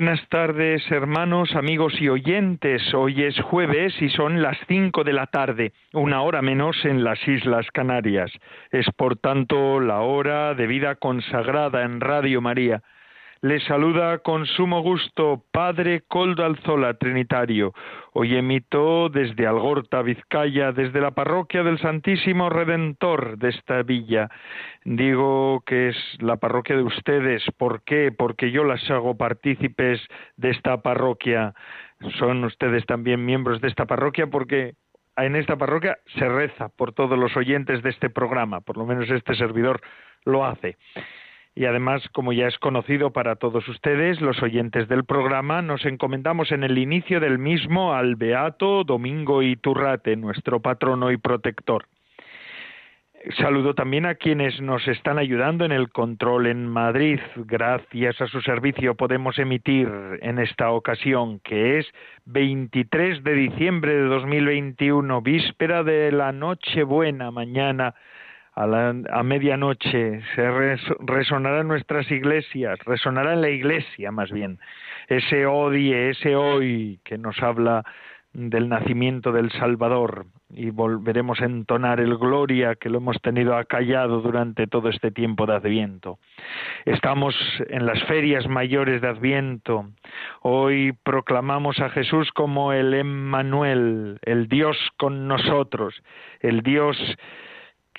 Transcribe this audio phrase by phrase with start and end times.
[0.00, 2.94] Buenas tardes, hermanos, amigos y oyentes.
[2.94, 7.18] Hoy es jueves y son las cinco de la tarde, una hora menos en las
[7.28, 8.32] Islas Canarias.
[8.70, 12.82] Es por tanto la hora de vida consagrada en Radio María.
[13.42, 17.72] Les saluda con sumo gusto Padre Coldo Alzola Trinitario.
[18.12, 24.28] Hoy emito desde Algorta, Vizcaya, desde la parroquia del Santísimo Redentor de esta villa.
[24.84, 27.42] Digo que es la parroquia de ustedes.
[27.56, 28.12] ¿Por qué?
[28.12, 31.54] Porque yo las hago partícipes de esta parroquia.
[32.18, 34.74] Son ustedes también miembros de esta parroquia porque
[35.16, 38.60] en esta parroquia se reza por todos los oyentes de este programa.
[38.60, 39.80] Por lo menos este servidor
[40.26, 40.76] lo hace.
[41.54, 46.52] Y además, como ya es conocido para todos ustedes, los oyentes del programa, nos encomendamos
[46.52, 51.86] en el inicio del mismo al Beato Domingo Iturrate, nuestro patrono y protector.
[53.36, 57.20] Saludo también a quienes nos están ayudando en el control en Madrid.
[57.36, 59.88] Gracias a su servicio podemos emitir
[60.22, 61.86] en esta ocasión, que es
[62.24, 67.94] 23 de diciembre de 2021, víspera de la Nochebuena, mañana
[68.60, 74.58] a, medianoche, se resonará en nuestras iglesias, resonará en la iglesia más bien,
[75.08, 77.84] ese odie, ese hoy que nos habla
[78.32, 84.20] del nacimiento del Salvador y volveremos a entonar el gloria que lo hemos tenido acallado
[84.20, 86.18] durante todo este tiempo de Adviento.
[86.84, 87.34] Estamos
[87.68, 89.88] en las ferias mayores de Adviento.
[90.42, 96.00] Hoy proclamamos a Jesús como el Emmanuel, el Dios con nosotros,
[96.40, 96.96] el Dios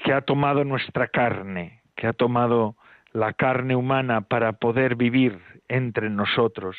[0.03, 2.75] que ha tomado nuestra carne, que ha tomado
[3.13, 6.77] la carne humana para poder vivir entre nosotros.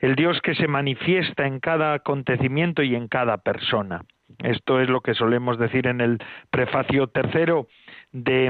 [0.00, 4.04] El Dios que se manifiesta en cada acontecimiento y en cada persona.
[4.38, 6.18] Esto es lo que solemos decir en el
[6.50, 7.68] prefacio tercero
[8.12, 8.46] de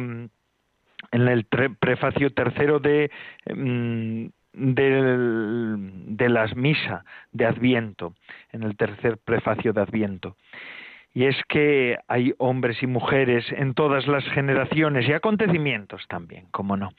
[1.13, 3.11] en el prefacio tercero de
[3.55, 8.15] mm, de las misa de Adviento,
[8.53, 10.37] en el tercer prefacio de Adviento
[11.17, 16.77] y es que hay hombres y mujeres en todas las generaciones y acontecimientos también, como
[16.77, 16.91] no,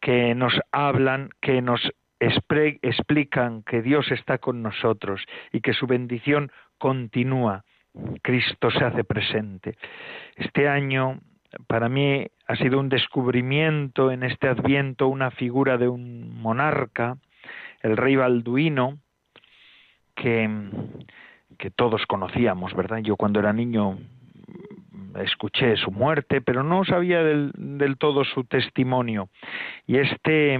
[0.00, 1.82] que nos hablan, que nos
[2.18, 7.64] explican que Dios está con nosotros y que su bendición continúa.
[8.22, 9.76] Cristo se hace presente.
[10.36, 11.20] Este año
[11.66, 17.18] para mí ha sido un descubrimiento en este adviento una figura de un monarca,
[17.82, 18.98] el rey Balduino,
[20.14, 20.48] que
[21.58, 22.98] que todos conocíamos, ¿verdad?
[22.98, 23.98] Yo cuando era niño
[25.22, 29.28] escuché su muerte, pero no sabía del, todo su testimonio.
[29.86, 30.58] Y este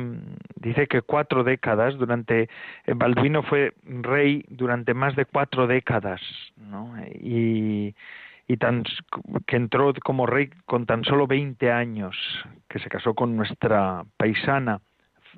[0.56, 2.48] dice que cuatro décadas, durante
[2.86, 6.20] Balduino fue rey durante más de cuatro décadas,
[6.56, 6.94] ¿no?
[7.20, 7.94] Y,
[8.46, 8.84] y tan,
[9.46, 12.16] que entró como rey con tan solo 20 años,
[12.68, 14.80] que se casó con nuestra paisana,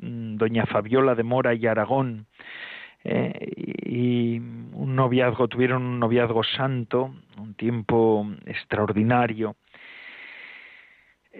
[0.00, 2.26] doña Fabiola de Mora y Aragón,
[3.04, 3.52] eh,
[3.84, 9.56] y un noviazgo, tuvieron un noviazgo santo, un tiempo extraordinario.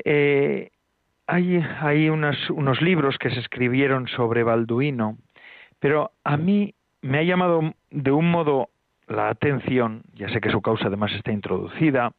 [0.05, 0.71] Eh,
[1.27, 5.17] hay unos, unos libros que se escribieron sobre Balduino,
[5.79, 8.71] pero a mí me ha llamado de un modo
[9.07, 12.13] la atención, ya sé que su causa además está introducida,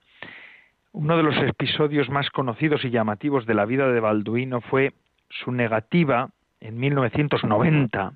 [0.94, 4.94] uno de los episodios más conocidos y llamativos de la vida de Balduino fue
[5.30, 6.30] su negativa
[6.60, 8.13] en 1990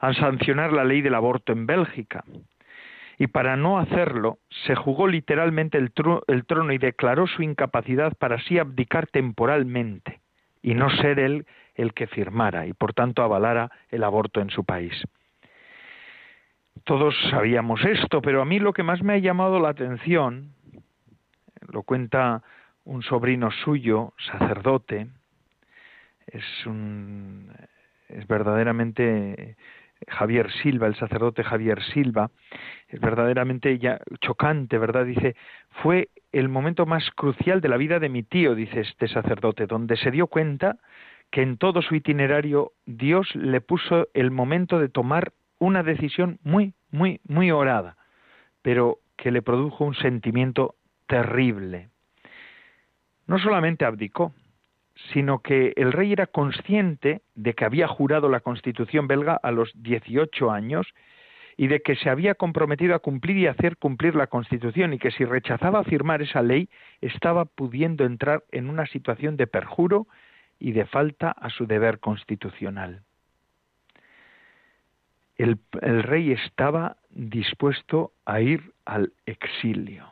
[0.00, 2.24] a sancionar la ley del aborto en Bélgica.
[3.18, 8.58] Y para no hacerlo, se jugó literalmente el, trono y declaró su incapacidad para así
[8.58, 10.20] abdicar temporalmente
[10.62, 14.64] y no ser él el que firmara y por tanto avalara el aborto en su
[14.64, 14.92] país.
[16.84, 20.52] Todos sabíamos esto, pero a mí lo que más me ha llamado la atención,
[21.72, 22.42] lo cuenta
[22.84, 25.08] un sobrino suyo, sacerdote,
[26.26, 27.50] es un
[28.08, 29.56] es verdaderamente
[30.08, 32.30] Javier Silva, el sacerdote Javier Silva,
[32.88, 35.06] es verdaderamente ya chocante, ¿verdad?
[35.06, 35.36] Dice,
[35.82, 39.96] fue el momento más crucial de la vida de mi tío, dice este sacerdote, donde
[39.96, 40.76] se dio cuenta
[41.30, 46.74] que en todo su itinerario Dios le puso el momento de tomar una decisión muy,
[46.90, 47.96] muy, muy orada,
[48.62, 50.74] pero que le produjo un sentimiento
[51.06, 51.88] terrible.
[53.26, 54.32] No solamente abdicó,
[55.12, 59.70] sino que el rey era consciente de que había jurado la constitución belga a los
[59.74, 60.86] 18 años
[61.56, 65.10] y de que se había comprometido a cumplir y hacer cumplir la Constitución y que
[65.10, 66.68] si rechazaba firmar esa ley
[67.00, 70.06] estaba pudiendo entrar en una situación de perjuro
[70.58, 73.02] y de falta a su deber constitucional.
[75.36, 80.10] El, rey estaba dispuesto a ir al exilio,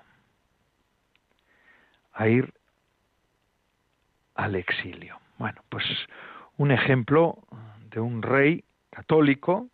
[2.13, 2.53] a ir
[4.35, 5.19] al exilio.
[5.39, 5.85] Bueno, pues
[6.57, 7.39] un ejemplo
[7.91, 9.69] de un rey católico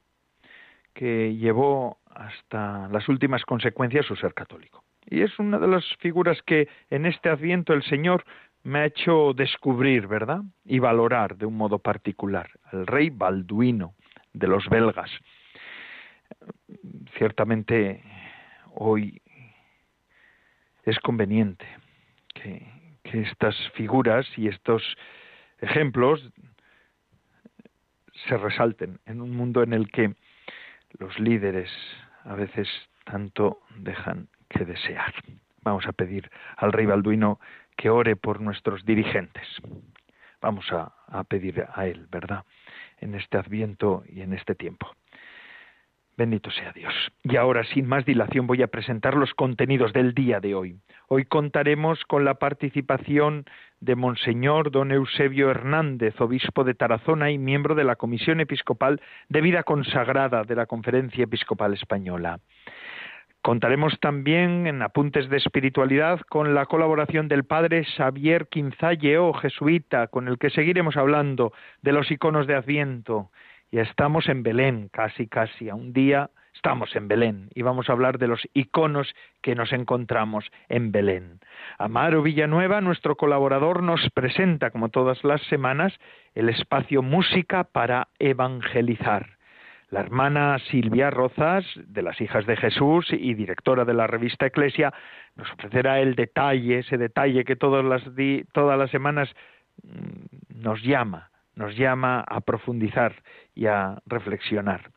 [0.95, 4.85] que llevó hasta las últimas consecuencias su ser católico.
[5.07, 8.25] Y es una de las figuras que en este adviento el Señor
[8.63, 10.43] me ha hecho descubrir, ¿verdad?
[10.65, 12.51] Y valorar de un modo particular.
[12.73, 13.95] El rey Balduino
[14.33, 15.11] de los belgas.
[17.17, 18.03] Ciertamente
[18.75, 19.21] hoy
[20.85, 21.67] es conveniente
[22.35, 22.80] que,
[23.11, 24.97] que estas figuras y estos
[25.61, 26.23] ejemplos
[28.29, 30.15] se resalten en un mundo en el que
[30.99, 31.71] los líderes
[32.25, 32.69] a veces
[33.05, 35.13] tanto dejan que desear.
[35.63, 37.41] Vamos a pedir al rey Balduino
[37.77, 39.47] que ore por nuestros dirigentes.
[40.41, 42.45] Vamos a, a pedir a él, ¿verdad?
[42.99, 44.95] En este adviento y en este tiempo.
[46.21, 46.93] Bendito sea Dios.
[47.23, 50.77] Y ahora, sin más dilación, voy a presentar los contenidos del día de hoy.
[51.09, 53.47] Hoy contaremos con la participación
[53.81, 59.01] de Monseñor don Eusebio Hernández, obispo de Tarazona y miembro de la Comisión Episcopal
[59.31, 62.39] de Vida Consagrada de la Conferencia Episcopal Española.
[63.41, 70.29] Contaremos también en apuntes de espiritualidad con la colaboración del padre Xavier Quinzalleo, jesuita, con
[70.29, 73.31] el que seguiremos hablando de los iconos de Adviento
[73.73, 77.93] ya estamos en Belén, casi, casi, a un día estamos en Belén y vamos a
[77.93, 81.41] hablar de los iconos que nos encontramos en Belén.
[81.79, 85.97] Amaro Villanueva, nuestro colaborador, nos presenta, como todas las semanas,
[86.35, 89.39] el espacio Música para Evangelizar.
[89.89, 94.93] La hermana Silvia Rozas, de las Hijas de Jesús y directora de la revista Eclesia,
[95.37, 98.03] nos ofrecerá el detalle, ese detalle que todas las,
[98.53, 99.29] todas las semanas
[99.83, 103.23] mm, nos llama nos llama a profundizar
[103.55, 104.91] y a reflexionar.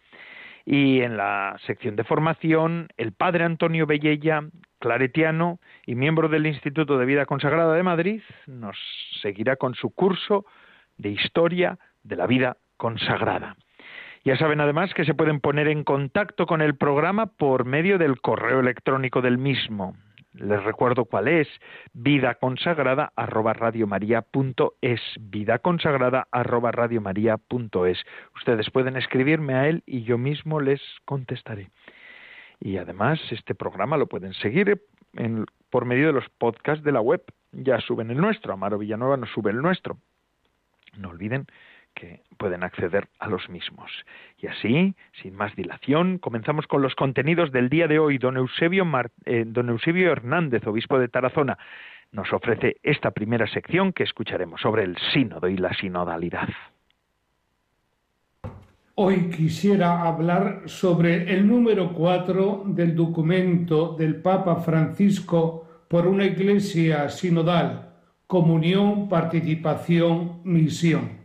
[0.65, 4.41] Y en la sección de formación, el padre Antonio Bellella,
[4.79, 8.77] claretiano y miembro del Instituto de Vida Consagrada de Madrid, nos
[9.21, 10.45] seguirá con su curso
[10.97, 13.57] de historia de la vida consagrada.
[14.23, 18.21] Ya saben además que se pueden poner en contacto con el programa por medio del
[18.21, 19.97] correo electrónico del mismo,
[20.33, 21.47] les recuerdo cuál es,
[21.93, 23.11] vida consagrada
[25.19, 26.71] vida consagrada arroba.
[28.35, 31.69] Ustedes pueden escribirme a él y yo mismo les contestaré.
[32.59, 34.81] Y además este programa lo pueden seguir
[35.69, 37.23] por medio de los podcasts de la web.
[37.51, 39.97] Ya suben el nuestro, Amaro Villanueva nos sube el nuestro.
[40.97, 41.47] No olviden
[41.93, 43.91] que pueden acceder a los mismos.
[44.37, 48.17] Y así, sin más dilación, comenzamos con los contenidos del día de hoy.
[48.17, 48.85] Don Eusebio,
[49.25, 51.57] eh, don Eusebio Hernández, obispo de Tarazona,
[52.11, 56.49] nos ofrece esta primera sección que escucharemos sobre el sínodo y la sinodalidad.
[58.95, 67.09] Hoy quisiera hablar sobre el número cuatro del documento del Papa Francisco por una iglesia
[67.09, 67.89] sinodal,
[68.27, 71.22] comunión, participación, misión.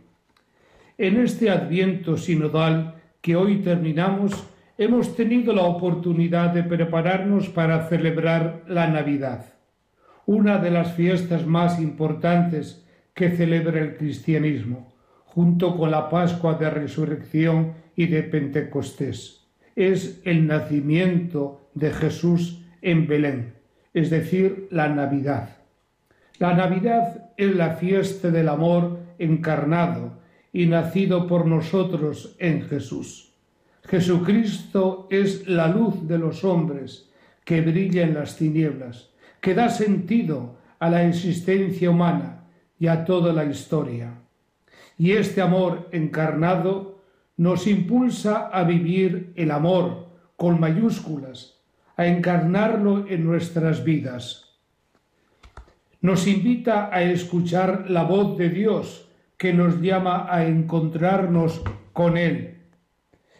[0.99, 4.33] En este adviento sinodal que hoy terminamos,
[4.77, 9.45] hemos tenido la oportunidad de prepararnos para celebrar la Navidad,
[10.25, 14.91] una de las fiestas más importantes que celebra el cristianismo,
[15.23, 19.47] junto con la Pascua de Resurrección y de Pentecostés.
[19.77, 23.53] Es el nacimiento de Jesús en Belén,
[23.93, 25.59] es decir, la Navidad.
[26.39, 30.18] La Navidad es la fiesta del amor encarnado,
[30.51, 33.31] y nacido por nosotros en Jesús.
[33.83, 37.09] Jesucristo es la luz de los hombres
[37.43, 39.09] que brilla en las tinieblas,
[39.41, 42.45] que da sentido a la existencia humana
[42.79, 44.13] y a toda la historia.
[44.97, 47.01] Y este amor encarnado
[47.37, 51.59] nos impulsa a vivir el amor con mayúsculas,
[51.95, 54.57] a encarnarlo en nuestras vidas.
[56.01, 59.08] Nos invita a escuchar la voz de Dios,
[59.39, 62.57] que nos llama a encontrarnos con Él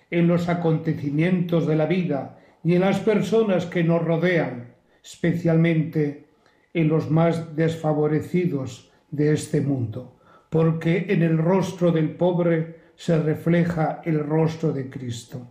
[0.10, 6.26] en los acontecimientos de la vida y en las personas que nos rodean, especialmente
[6.74, 10.18] en los más desfavorecidos de este mundo,
[10.50, 15.46] porque en el rostro del pobre se refleja el rostro de Cristo.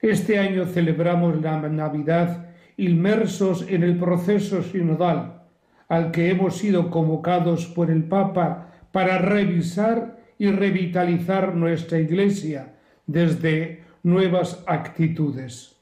[0.00, 2.46] Este año celebramos la Navidad
[2.76, 5.42] inmersos en el proceso sinodal
[5.88, 12.74] al que hemos sido convocados por el Papa para revisar y revitalizar nuestra Iglesia
[13.06, 15.76] desde nuevas actitudes.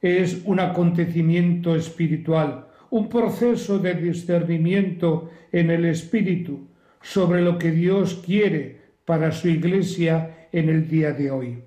[0.00, 6.66] Es un acontecimiento espiritual, un proceso de discernimiento en el espíritu
[7.00, 11.58] sobre lo que Dios quiere para su iglesia en el día de hoy.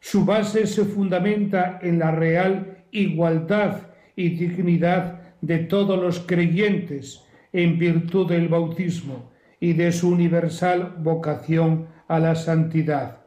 [0.00, 3.82] Su base se fundamenta en la real igualdad
[4.16, 9.29] y dignidad de todos los creyentes en virtud del bautismo
[9.60, 13.18] y de su universal vocación a la santidad.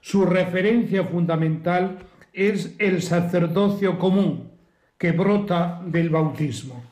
[0.00, 1.98] Su referencia fundamental
[2.32, 4.50] es el sacerdocio común
[4.98, 6.82] que brota del bautismo.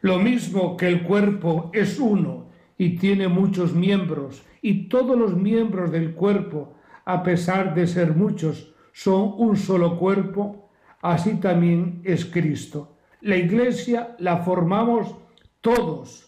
[0.00, 2.46] Lo mismo que el cuerpo es uno
[2.78, 8.72] y tiene muchos miembros, y todos los miembros del cuerpo, a pesar de ser muchos,
[8.92, 10.70] son un solo cuerpo,
[11.00, 12.96] así también es Cristo.
[13.20, 15.14] La iglesia la formamos
[15.60, 16.25] todos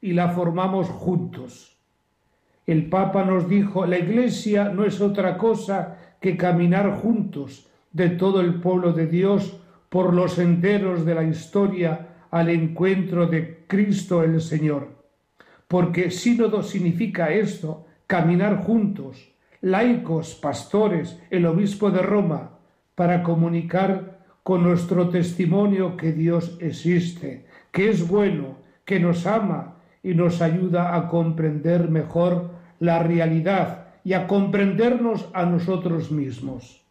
[0.00, 1.76] y la formamos juntos.
[2.66, 8.40] El Papa nos dijo, la iglesia no es otra cosa que caminar juntos de todo
[8.40, 14.40] el pueblo de Dios por los senderos de la historia al encuentro de Cristo el
[14.40, 14.88] Señor.
[15.66, 22.50] Porque sínodo significa esto, caminar juntos, laicos, pastores, el obispo de Roma,
[22.94, 29.77] para comunicar con nuestro testimonio que Dios existe, que es bueno, que nos ama
[30.08, 32.48] y nos ayuda a comprender mejor
[32.80, 36.82] la realidad y a comprendernos a nosotros mismos.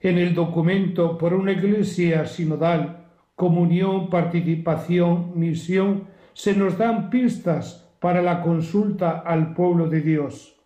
[0.00, 3.04] En el documento por una iglesia sinodal,
[3.36, 10.56] comunión, participación, misión, se nos dan pistas para la consulta al pueblo de Dios.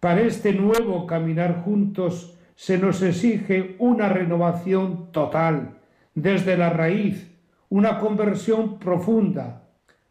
[0.00, 5.78] Para este nuevo caminar juntos se nos exige una renovación total,
[6.16, 7.30] desde la raíz,
[7.68, 9.67] una conversión profunda.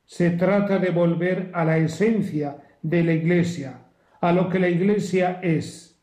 [0.07, 3.81] Se trata de volver a la esencia de la Iglesia,
[4.21, 6.01] a lo que la Iglesia es.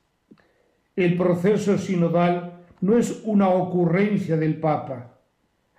[0.94, 5.18] El proceso sinodal no es una ocurrencia del Papa.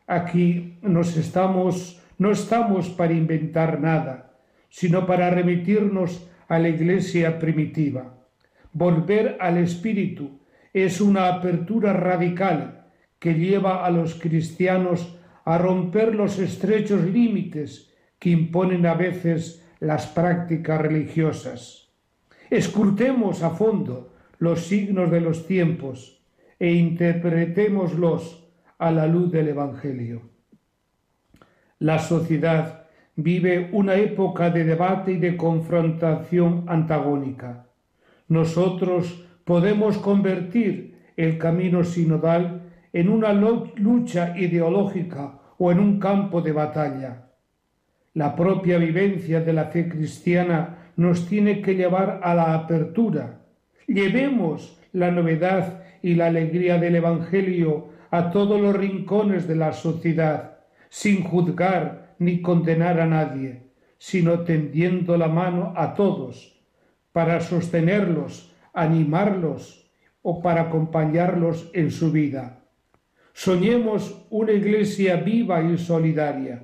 [0.07, 4.33] Aquí nos estamos, no estamos para inventar nada,
[4.69, 8.25] sino para remitirnos a la Iglesia primitiva.
[8.73, 10.39] Volver al Espíritu
[10.73, 12.87] es una apertura radical
[13.19, 15.15] que lleva a los cristianos
[15.45, 21.89] a romper los estrechos límites que imponen a veces las prácticas religiosas.
[22.49, 26.21] Escrutemos a fondo los signos de los tiempos
[26.59, 30.21] e interpretémoslos a la luz del Evangelio.
[31.79, 37.67] La sociedad vive una época de debate y de confrontación antagónica.
[38.27, 46.51] Nosotros podemos convertir el camino sinodal en una lucha ideológica o en un campo de
[46.51, 47.29] batalla.
[48.15, 53.41] La propia vivencia de la fe cristiana nos tiene que llevar a la apertura.
[53.87, 60.59] Llevemos la novedad y la alegría del Evangelio a todos los rincones de la sociedad,
[60.87, 63.63] sin juzgar ni condenar a nadie,
[63.97, 66.57] sino tendiendo la mano a todos,
[67.11, 69.91] para sostenerlos, animarlos
[70.21, 72.61] o para acompañarlos en su vida.
[73.33, 76.63] Soñemos una iglesia viva y solidaria.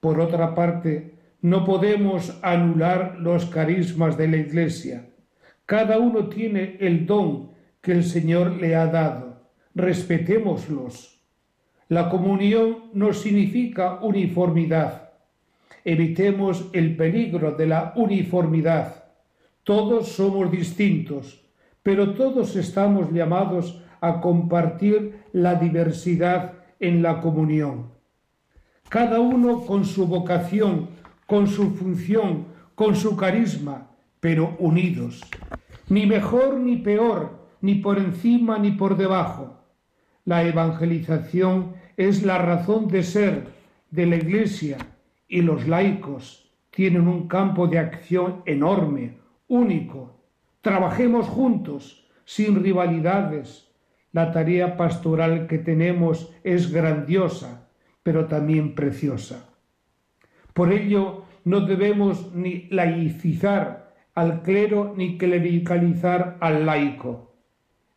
[0.00, 5.10] Por otra parte, no podemos anular los carismas de la iglesia.
[5.66, 9.42] Cada uno tiene el don que el Señor le ha dado.
[9.74, 11.22] Respetémoslos.
[11.88, 15.10] La comunión no significa uniformidad.
[15.84, 19.04] Evitemos el peligro de la uniformidad.
[19.64, 21.46] Todos somos distintos,
[21.82, 27.99] pero todos estamos llamados a compartir la diversidad en la comunión.
[28.90, 30.88] Cada uno con su vocación,
[31.26, 33.86] con su función, con su carisma,
[34.18, 35.20] pero unidos.
[35.88, 39.62] Ni mejor ni peor, ni por encima ni por debajo.
[40.24, 43.46] La evangelización es la razón de ser
[43.92, 44.78] de la Iglesia
[45.28, 50.16] y los laicos tienen un campo de acción enorme, único.
[50.62, 53.70] Trabajemos juntos, sin rivalidades,
[54.10, 57.59] la tarea pastoral que tenemos es grandiosa,
[58.02, 59.50] pero también preciosa.
[60.54, 67.34] Por ello, no debemos ni laicizar al clero ni clericalizar al laico.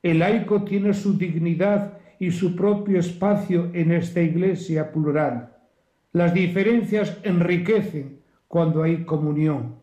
[0.02, 5.58] El laico tiene su dignidad y su propio espacio en esta iglesia plural.
[6.12, 9.76] Las diferencias enriquecen cuando hay comunión,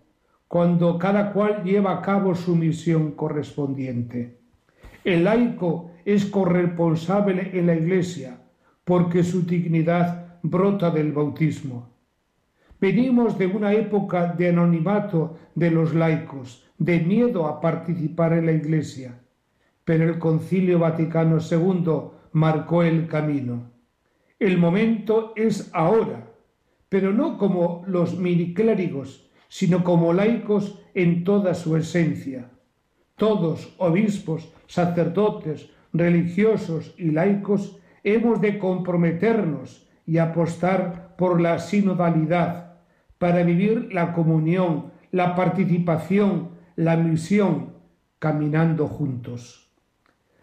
[0.47, 4.39] cuando cada cual lleva a cabo su misión correspondiente.
[5.05, 8.41] El laico es corresponsable en la Iglesia
[8.85, 11.91] porque su dignidad brota del bautismo.
[12.81, 18.53] Venimos de una época de anonimato de los laicos, de miedo a participar en la
[18.53, 19.21] Iglesia.
[19.85, 23.73] pero el Concilio Vaticano II marcó el camino.
[24.39, 26.31] El momento es ahora,
[26.89, 32.51] pero no como los miniclérigos, sino como laicos en toda su esencia.
[33.17, 42.75] Todos, obispos, sacerdotes, religiosos y laicos, hemos de comprometernos y apostar por la sinodalidad
[43.19, 47.75] para vivir la comunión, la participación, la misión,
[48.19, 49.71] caminando juntos.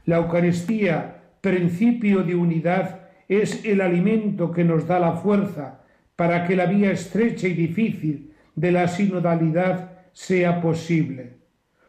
[0.05, 5.81] La Eucaristía, principio de unidad, es el alimento que nos da la fuerza
[6.15, 11.37] para que la vía estrecha y difícil de la sinodalidad sea posible.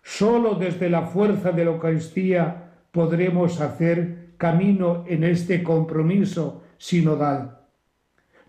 [0.02, 7.58] Solo desde la fuerza de la Eucaristía podremos hacer camino en este compromiso sinodal.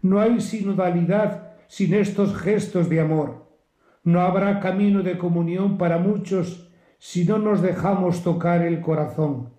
[0.02, 3.48] No hay sinodalidad sin estos gestos de amor.
[4.04, 6.70] No habrá camino de comunión para muchos
[7.00, 9.50] si no nos dejamos tocar el corazón,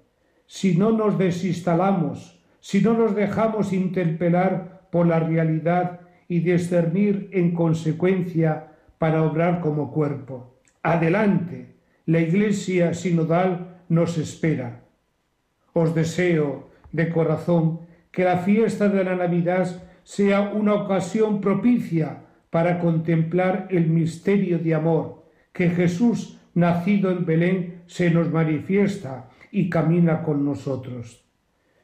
[0.47, 7.55] si no nos desinstalamos, si no nos dejamos interpelar por la realidad y discernir en
[7.55, 10.61] consecuencia para obrar como cuerpo.
[10.83, 14.85] Adelante, la Iglesia sinodal nos espera.
[15.73, 22.79] Os deseo de corazón que la fiesta de la Navidad sea una ocasión propicia para
[22.81, 30.23] contemplar el misterio de amor que Jesús, nacido en Belén, se nos manifiesta y camina
[30.23, 31.25] con nosotros.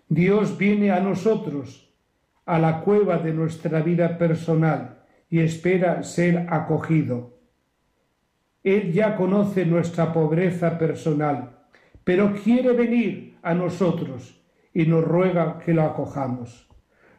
[0.08, 1.92] Dios viene a nosotros,
[2.44, 7.36] a la cueva de nuestra vida personal, y espera ser acogido.
[8.62, 11.58] Él ya conoce nuestra pobreza personal,
[12.04, 14.42] pero quiere venir a nosotros
[14.74, 16.68] y nos ruega que lo acojamos.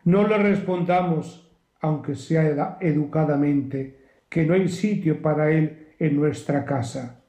[0.03, 7.23] No le respondamos aunque sea educadamente, que no hay sitio para Él en nuestra casa.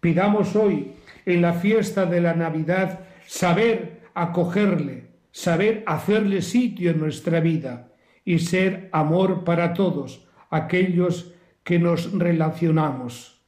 [0.00, 0.92] Pidamos hoy,
[1.24, 7.92] en la fiesta de la Navidad, saber acogerle, saber hacerle sitio en nuestra vida
[8.26, 13.42] y ser amor para todos aquellos que nos relacionamos.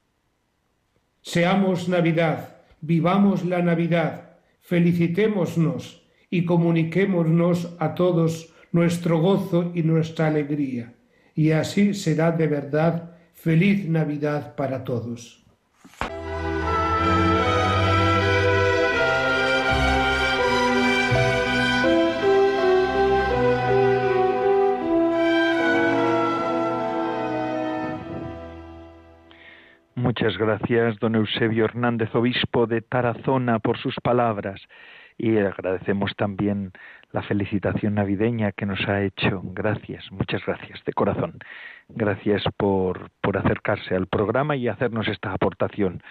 [1.20, 4.25] Seamos Navidad, vivamos la Navidad,
[4.66, 10.92] felicitémonos y comuniquémonos a todos nuestro gozo y nuestra alegría,
[11.34, 15.44] y así será de verdad feliz Navidad para todos.
[29.96, 34.60] Muchas gracias, don Eusebio Hernández, obispo de Tarazona, por sus palabras
[35.16, 36.72] y agradecemos también
[37.12, 39.40] la felicitación navideña que nos ha hecho.
[39.42, 41.38] Gracias, muchas gracias, de corazón.
[41.88, 46.02] Gracias por, por acercarse al programa y hacernos esta aportación.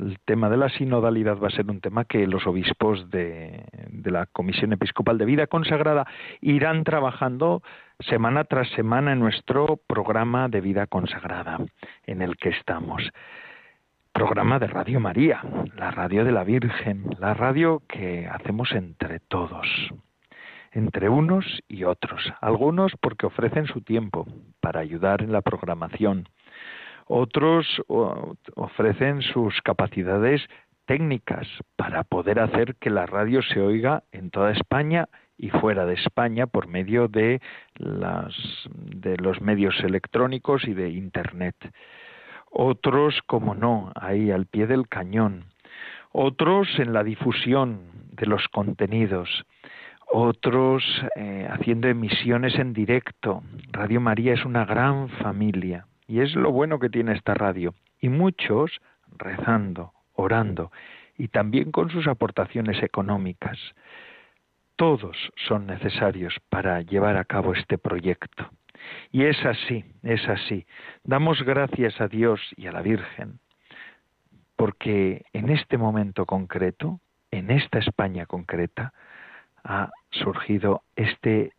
[0.00, 4.10] El tema de la sinodalidad va a ser un tema que los obispos de, de
[4.10, 6.06] la Comisión Episcopal de Vida Consagrada
[6.40, 7.62] irán trabajando
[8.00, 11.58] semana tras semana en nuestro programa de vida consagrada
[12.06, 13.02] en el que estamos
[14.16, 15.42] programa de Radio María,
[15.76, 19.66] la radio de la Virgen, la radio que hacemos entre todos,
[20.72, 22.32] entre unos y otros.
[22.40, 24.26] Algunos porque ofrecen su tiempo
[24.62, 26.30] para ayudar en la programación.
[27.04, 27.66] Otros
[28.54, 30.40] ofrecen sus capacidades
[30.86, 35.94] técnicas para poder hacer que la radio se oiga en toda España y fuera de
[35.94, 37.40] España por medio de,
[37.78, 41.56] los medios electrónicos y de Internet
[42.58, 45.44] otros, como no, ahí al pie del cañón,
[46.10, 49.44] otros en la difusión de los contenidos,
[50.06, 50.82] otros
[51.16, 53.42] eh, haciendo emisiones en directo.
[53.72, 57.74] Radio María es una gran familia y es lo bueno que tiene esta radio.
[58.00, 58.70] Y muchos
[59.18, 60.72] rezando, orando
[61.18, 63.58] y también con sus aportaciones económicas.
[64.76, 65.16] Todos
[65.48, 68.50] son necesarios para llevar a cabo este proyecto.
[69.10, 70.66] Y es así, es así.
[71.02, 73.40] Damos gracias a Dios y a la Virgen
[74.56, 78.92] porque en este momento concreto, en esta España concreta,
[79.62, 81.52] ha surgido este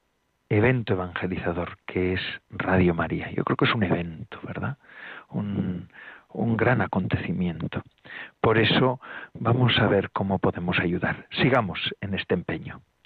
[0.49, 3.31] evento evangelizador que es Radio María.
[3.31, 4.77] Yo creo que es un evento, ¿verdad?
[5.29, 5.87] Un,
[6.55, 7.83] gran acontecimiento.
[8.41, 8.99] Por eso
[9.33, 11.27] vamos a ver cómo podemos ayudar.
[11.41, 12.81] Sigamos en este empeño,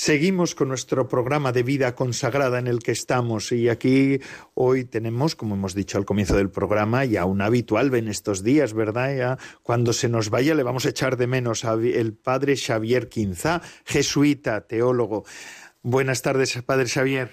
[0.00, 4.20] Seguimos con nuestro programa de vida consagrada en el que estamos y aquí
[4.54, 8.74] hoy tenemos, como hemos dicho al comienzo del programa, ya un habitual en estos días,
[8.74, 9.16] ¿verdad?
[9.16, 13.60] Ya cuando se nos vaya le vamos a echar de menos al padre Xavier Quinzá,
[13.84, 15.24] jesuita, teólogo.
[15.82, 17.30] Buenas tardes, padre Xavier.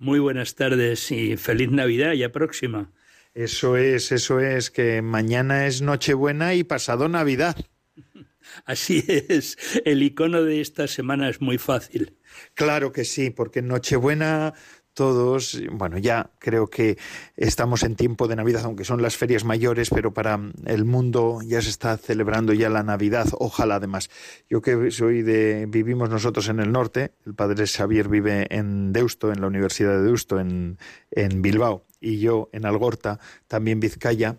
[0.00, 2.90] Muy buenas tardes y feliz Navidad ya próxima.
[3.32, 7.54] Eso es, eso es, que mañana es Nochebuena y pasado Navidad.
[8.64, 12.16] Así es, el icono de esta semana es muy fácil.
[12.54, 14.54] Claro que sí, porque Nochebuena
[14.98, 16.98] todos, bueno, ya creo que
[17.36, 21.62] estamos en tiempo de Navidad, aunque son las ferias mayores, pero para el mundo ya
[21.62, 24.10] se está celebrando ya la Navidad, ojalá además.
[24.50, 29.30] Yo que soy de, vivimos nosotros en el norte, el padre Xavier vive en Deusto,
[29.30, 30.78] en la Universidad de Deusto, en,
[31.12, 34.36] en Bilbao, y yo en Algorta, también Vizcaya,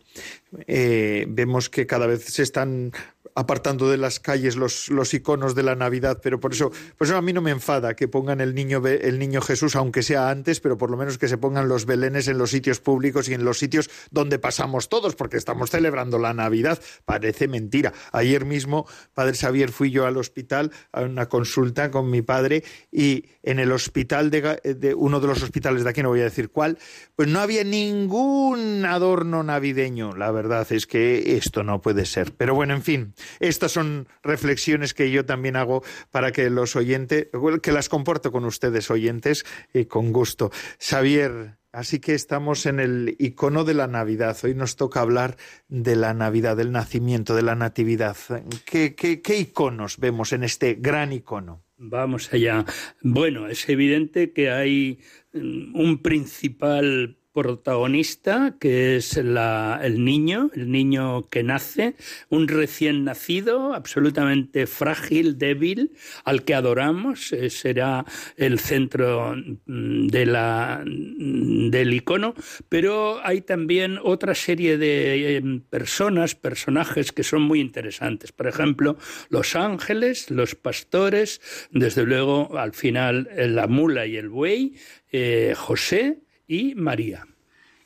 [0.68, 2.92] eh, vemos que cada vez se están
[3.40, 7.22] apartando de las calles los, iconos de la Navidad, pero por eso, por eso a
[7.22, 10.78] mí no me enfada que pongan el niño, el niño Jesús, aunque sea antes, pero
[10.78, 13.58] por lo menos que se pongan los belenes en los sitios públicos y en los
[13.58, 16.80] sitios donde pasamos todos, porque estamos celebrando la Navidad.
[17.06, 17.94] Parece mentira.
[18.12, 23.26] Ayer mismo, Padre Xavier, fui yo al hospital a una consulta con mi padre y
[23.44, 26.50] en el hospital de, de uno de los hospitales de aquí, no voy a decir
[26.50, 26.78] cuál,
[27.16, 30.16] pues no había ningún adorno navideño.
[30.16, 32.34] La verdad es que esto no puede ser.
[32.34, 37.28] Pero bueno, en fin, estas son reflexiones que yo también hago para que los oyentes,
[37.62, 40.52] que las comporto con ustedes oyentes y con gusto.
[40.80, 44.36] Xavier, Así que estamos en el icono de la Navidad.
[44.44, 45.38] Hoy nos toca hablar
[45.68, 48.18] de la Navidad, del nacimiento, de la Natividad.
[48.66, 51.64] ¿Qué, qué, qué iconos vemos en este gran icono?
[51.78, 52.66] Vamos allá.
[53.02, 55.00] Bueno, es evidente que hay
[55.34, 61.96] mm, un principal protagonista, que es el niño, el niño que nace,
[62.30, 65.92] un recién nacido, absolutamente frágil, débil,
[66.24, 72.34] al que adoramos, eh, será el centro mm, de la, mm, del icono,
[72.68, 78.32] pero hay también otra serie de em, personas, personajes que son muy interesantes.
[78.32, 78.98] Por ejemplo,
[79.30, 84.76] los ángeles, los pastores, desde luego al final la mula y el buey,
[85.12, 87.26] eh, José, y María.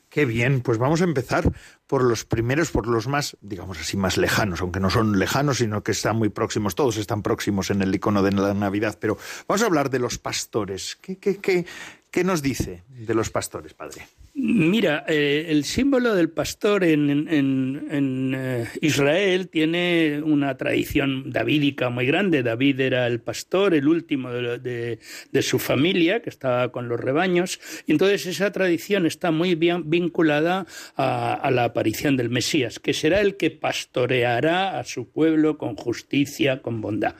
[0.08, 1.52] Qué bien, pues vamos a empezar
[1.86, 5.82] por los primeros, por los más, digamos así, más lejanos, aunque no son lejanos, sino
[5.82, 9.62] que están muy próximos, todos están próximos en el icono de la Navidad, pero vamos
[9.62, 10.96] a hablar de los pastores.
[11.00, 11.66] ¿Qué, qué, qué,
[12.10, 14.06] qué nos dice de los pastores, padre?
[14.36, 22.42] Mira, eh, el símbolo del pastor en, eh, Israel tiene una tradición davídica muy grande.
[22.42, 24.98] David era el pastor, el último de,
[25.40, 27.60] su familia, que estaba con los rebaños.
[27.86, 30.66] Y entonces esa tradición está muy bien vinculada
[30.96, 36.60] a, la aparición del Mesías, que será el que pastoreará a su pueblo con justicia,
[36.60, 37.14] con bondad.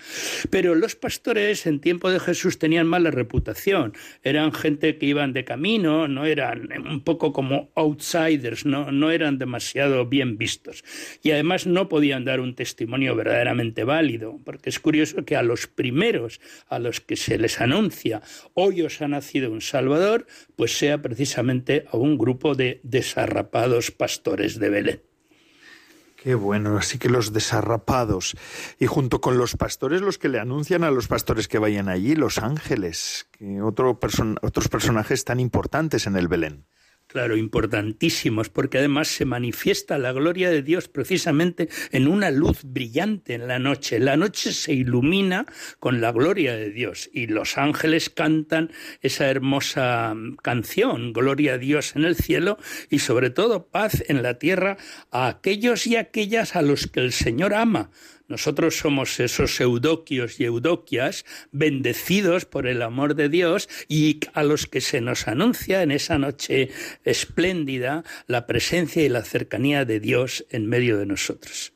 [0.51, 3.93] Pero los pastores en tiempo de Jesús tenían mala reputación.
[4.25, 10.07] Eran gente que iban de camino, no eran poco como outsiders, no, no eran demasiado
[10.07, 10.83] bien vistos.
[11.23, 15.67] Y además no podían dar un testimonio verdaderamente válido, porque es curioso que a los
[15.67, 18.23] primeros a los que se les anuncia
[18.55, 24.59] hoy os ha nacido un Salvador, pues sea precisamente a un grupo de desarrapados pastores
[24.59, 25.03] de Belén.
[26.25, 28.35] Qué bueno, así que los desarrapados.
[28.79, 32.15] Y junto con los pastores, los que le anuncian a los pastores que vayan allí,
[32.15, 34.01] los ángeles, que otro
[34.41, 36.65] otros personajes tan importantes en el Belén.
[37.15, 43.35] Claro, importantísimos, porque además se manifiesta la gloria de Dios precisamente en una luz brillante
[43.35, 44.01] en la noche.
[44.01, 45.47] La noche se ilumina
[45.79, 51.95] con la gloria de Dios y los ángeles cantan esa hermosa canción, Gloria a Dios
[51.95, 52.59] en el cielo
[52.91, 54.77] y sobre todo paz en la tierra
[55.13, 57.93] a aquellos y aquellas a los que el Señor ama
[58.29, 64.67] nosotros somos esos eudoquios y eudoquias bendecidos por el amor de Dios y a los
[64.67, 66.71] que se nos anuncia en esa noche
[67.05, 71.74] espléndida la presencia y la cercanía de Dios en medio de nosotros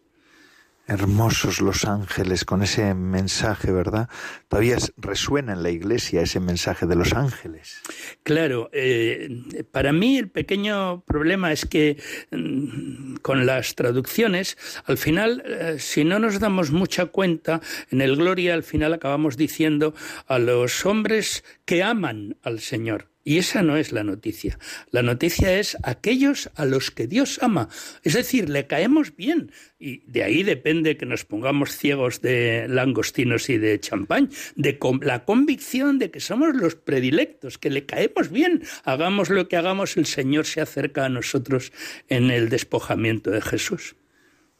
[0.89, 4.09] hermosos los ángeles con ese mensaje, ¿verdad?
[4.49, 7.81] Todavía resuena en la iglesia ese mensaje de los ángeles.
[8.23, 15.43] Claro, eh, para mí el pequeño problema es que mm, con las traducciones, al final,
[15.47, 19.95] eh, si no nos damos mucha cuenta, en el Gloria al final acabamos diciendo
[20.27, 23.11] a los hombres que aman al Señor.
[23.29, 24.59] Y esa no es la noticia.
[24.91, 27.69] La noticia es aquellos a los que Dios ama.
[28.03, 29.53] Es decir, le caemos bien.
[29.79, 35.27] Y de ahí depende que nos pongamos ciegos de langostinos y de champán, de la
[35.27, 38.63] convicción de que somos los predilectos, que le caemos bien.
[38.85, 41.71] Hagamos lo que hagamos, el Señor se acerca a nosotros
[42.09, 43.95] en el despojamiento de Jesús.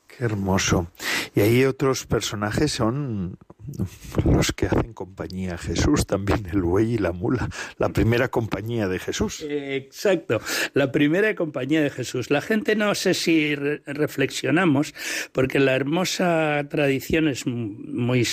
[0.09, 0.93] Qué hermoso.
[1.35, 3.39] Y ahí otros personajes son
[4.25, 8.89] los que hacen compañía a Jesús, también el buey y la mula, la primera compañía
[8.89, 9.45] de Jesús.
[9.49, 10.41] Exacto,
[10.75, 12.31] la primera compañía de Jesús.
[12.31, 14.95] La gente no sé si reflexionamos,
[15.33, 18.27] porque la hermosa tradición es muy,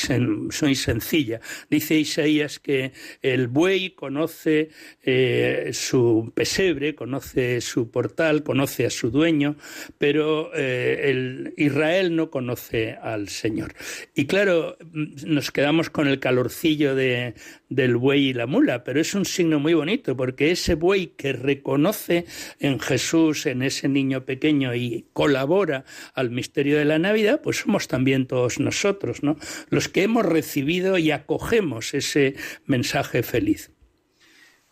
[0.61, 1.39] muy sencilla.
[1.69, 4.69] Dice Isaías que el buey conoce
[5.03, 9.55] eh, su pesebre, conoce su portal, conoce a su dueño,
[9.97, 13.73] pero eh, el Israel no conoce al Señor.
[14.13, 14.77] Y claro,
[15.25, 17.35] nos quedamos con el calorcillo de,
[17.69, 21.33] del buey y la mula, pero es un signo muy bonito porque ese buey que
[21.33, 22.25] reconoce
[22.59, 27.87] en Jesús, en ese niño pequeño y colabora al misterio de la Navidad, pues somos
[27.87, 29.37] también todos nosotros, ¿no?
[29.69, 32.35] Los que hemos recibido y acogemos ese
[32.65, 33.71] mensaje feliz.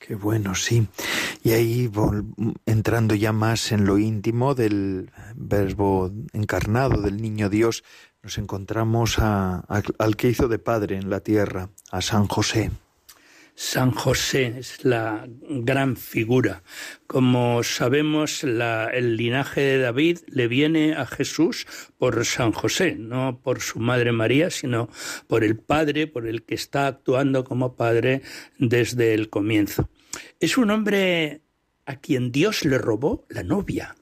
[0.05, 0.85] Qué bueno, sí.
[1.43, 1.89] Y ahí
[2.65, 7.85] entrando ya más en lo íntimo del verbo encarnado, del niño Dios,
[8.23, 12.71] nos encontramos al que hizo de padre en la tierra, a San José.
[13.55, 16.63] San José es la gran figura.
[17.05, 21.67] Como sabemos, el linaje de David le viene a Jesús
[21.99, 24.89] por San José, no por su madre María, sino
[25.27, 28.23] por el Padre, por el que está actuando como Padre
[28.57, 29.89] desde el comienzo.
[30.39, 31.41] Es un hombre
[31.85, 33.95] a quien Dios le robó la novia.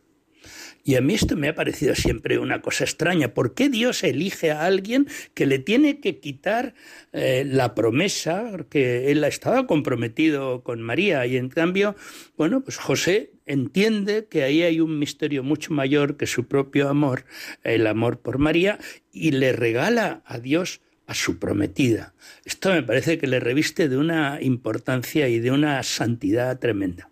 [0.84, 3.34] Y a mí esto me ha parecido siempre una cosa extraña.
[3.34, 6.74] ¿Por qué Dios elige a alguien que le tiene que quitar
[7.14, 8.48] eh, la promesa?
[8.52, 11.96] Porque él estaba comprometido con María y en cambio,
[12.36, 17.26] bueno, pues José entiende que ahí hay un misterio mucho mayor que su propio amor,
[17.64, 18.80] el amor por María,
[19.12, 22.14] y le regala a Dios a su prometida.
[22.46, 27.11] Esto me parece que le reviste de una importancia y de una santidad tremenda.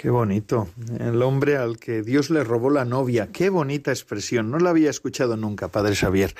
[0.00, 0.66] Qué bonito.
[0.98, 3.28] El hombre al que Dios le robó la novia.
[3.30, 4.50] Qué bonita expresión.
[4.50, 6.34] No la había escuchado nunca, Padre Xavier.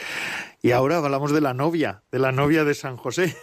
[0.62, 3.36] Y ahora hablamos de la novia, de la novia de San José.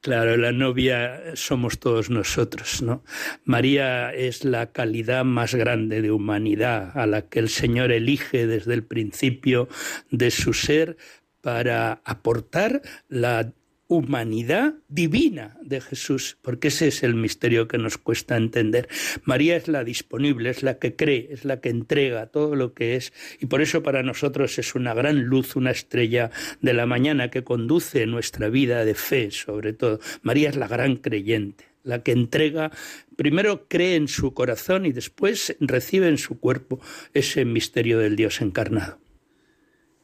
[0.00, 3.02] Claro, la novia somos todos nosotros, ¿no?
[3.44, 8.74] María es la calidad más grande de humanidad a la que el Señor elige desde
[8.74, 9.68] el principio
[10.12, 10.98] de su ser
[11.40, 13.50] para aportar la
[13.88, 18.88] humanidad divina de Jesús, porque ese es el misterio que nos cuesta entender.
[19.24, 22.96] María es la disponible, es la que cree, es la que entrega todo lo que
[22.96, 27.30] es, y por eso para nosotros es una gran luz, una estrella de la mañana
[27.30, 30.00] que conduce nuestra vida de fe, sobre todo.
[30.22, 32.72] María es la gran creyente, la que entrega,
[33.16, 36.80] primero cree en su corazón y después recibe en su cuerpo
[37.14, 38.98] ese misterio del Dios encarnado.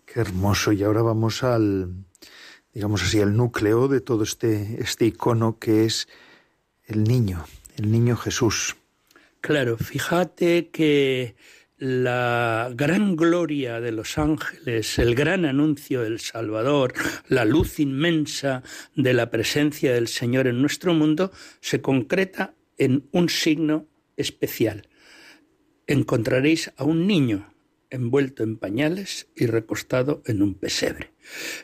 [0.07, 0.73] Qué hermoso.
[0.73, 2.05] Y ahora vamos al,
[2.73, 6.09] digamos así, el núcleo de todo este, este icono que es
[6.85, 7.45] el niño,
[7.77, 8.77] el niño Jesús.
[9.41, 11.35] Claro, fíjate que
[11.79, 16.95] la gran gloria de los ángeles, el gran anuncio del Salvador,
[17.27, 18.63] la luz inmensa
[18.95, 24.89] de la presencia del Señor en nuestro mundo, se concreta en un signo especial.
[25.89, 27.53] Encontraréis a un niño
[27.91, 31.12] envuelto en pañales y recostado en un pesebre.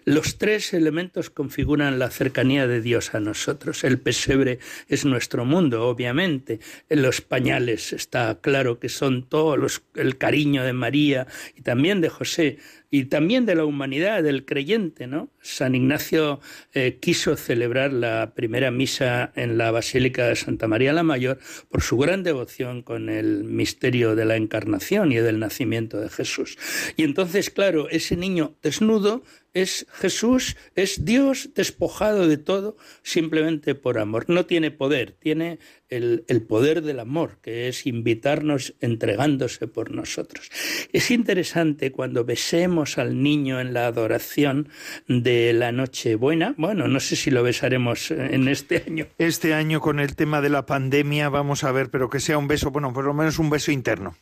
[0.04, 3.84] Los tres elementos configuran la cercanía de Dios a nosotros.
[3.84, 6.60] El pesebre es nuestro mundo, obviamente.
[6.88, 12.08] En los pañales está claro que son todos el cariño de María y también de
[12.08, 12.58] José
[12.90, 15.30] y también de la humanidad, del creyente, ¿no?
[15.42, 16.40] San Ignacio
[16.72, 21.82] eh, quiso celebrar la primera misa en la Basílica de Santa María la Mayor por
[21.82, 26.56] su gran devoción con el misterio de la encarnación y del nacimiento de Jesús.
[26.96, 29.22] Y entonces, claro, ese niño desnudo
[29.62, 34.26] es Jesús, es Dios despojado de todo simplemente por amor.
[34.28, 40.50] No tiene poder, tiene el, poder del amor, que es invitarnos entregándose por nosotros.
[40.92, 44.68] Es interesante cuando besemos al niño en la adoración
[45.06, 46.54] de la Nochebuena.
[46.56, 49.06] Bueno, no sé si lo besaremos en este año.
[49.18, 52.48] Este año con el tema de la pandemia vamos a ver, pero que sea un
[52.48, 54.16] beso, bueno, por lo menos un beso interno.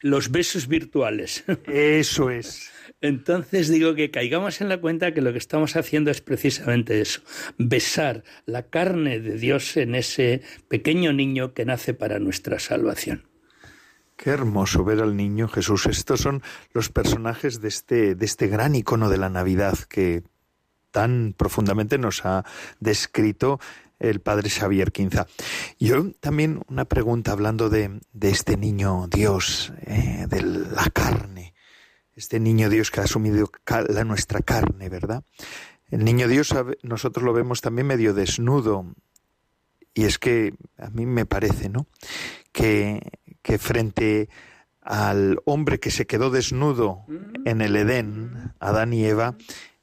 [0.00, 1.44] Los besos virtuales.
[1.66, 2.70] Eso es.
[3.00, 7.20] Entonces digo que caigamos en la cuenta que lo que estamos haciendo es precisamente eso,
[7.56, 13.28] besar la carne de Dios en ese pequeño niño que nace para nuestra salvación.
[14.16, 15.86] Qué hermoso ver al niño Jesús.
[15.86, 20.24] Estos son los personajes de este, de este gran icono de la Navidad que
[20.90, 22.44] tan profundamente nos ha
[22.80, 23.60] descrito
[24.00, 25.28] el padre Xavier Quinza.
[25.78, 31.54] Yo también una pregunta hablando de, este niño Dios, eh, de la carne
[32.18, 33.48] este niño Dios que ha asumido
[33.88, 35.22] la nuestra carne, ¿verdad?
[35.88, 36.52] El niño Dios
[36.82, 38.84] nosotros lo vemos también medio desnudo.
[39.94, 41.86] Y es que a mí me parece, ¿no?
[42.50, 43.00] Que,
[43.40, 44.28] que frente
[44.82, 47.04] al hombre que se quedó desnudo
[47.44, 49.36] en el Edén, Adán y Eva,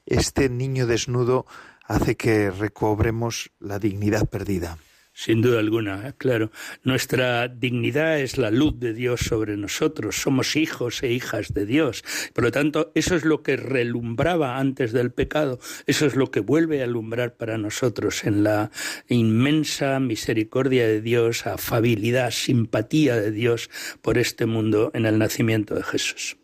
[0.05, 1.45] este niño desnudo
[1.85, 4.77] hace que recobremos la dignidad perdida.
[5.17, 6.13] Sin duda alguna, ¿eh?
[6.17, 6.51] claro.
[6.83, 10.17] Nuestra dignidad es la luz de Dios sobre nosotros.
[10.17, 12.03] Somos hijos e hijas de Dios.
[12.33, 15.57] Por lo tanto, eso es lo que relumbraba antes del pecado.
[15.87, 18.71] Eso es lo que vuelve a alumbrar para nosotros en la
[19.07, 23.69] inmensa misericordia de Dios, afabilidad, simpatía de Dios
[24.01, 26.35] por este mundo en el nacimiento de Jesús.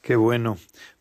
[0.00, 0.56] Qué bueno.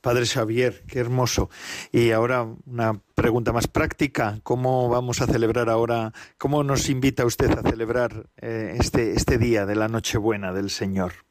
[0.08, 1.50] Padre Xavier, qué hermoso.
[1.92, 4.40] Y ahora una pregunta más práctica.
[4.42, 9.66] ¿Cómo vamos a celebrar ahora, cómo nos invita usted a celebrar eh, este, este día
[9.66, 11.27] de la Nochebuena del Señor?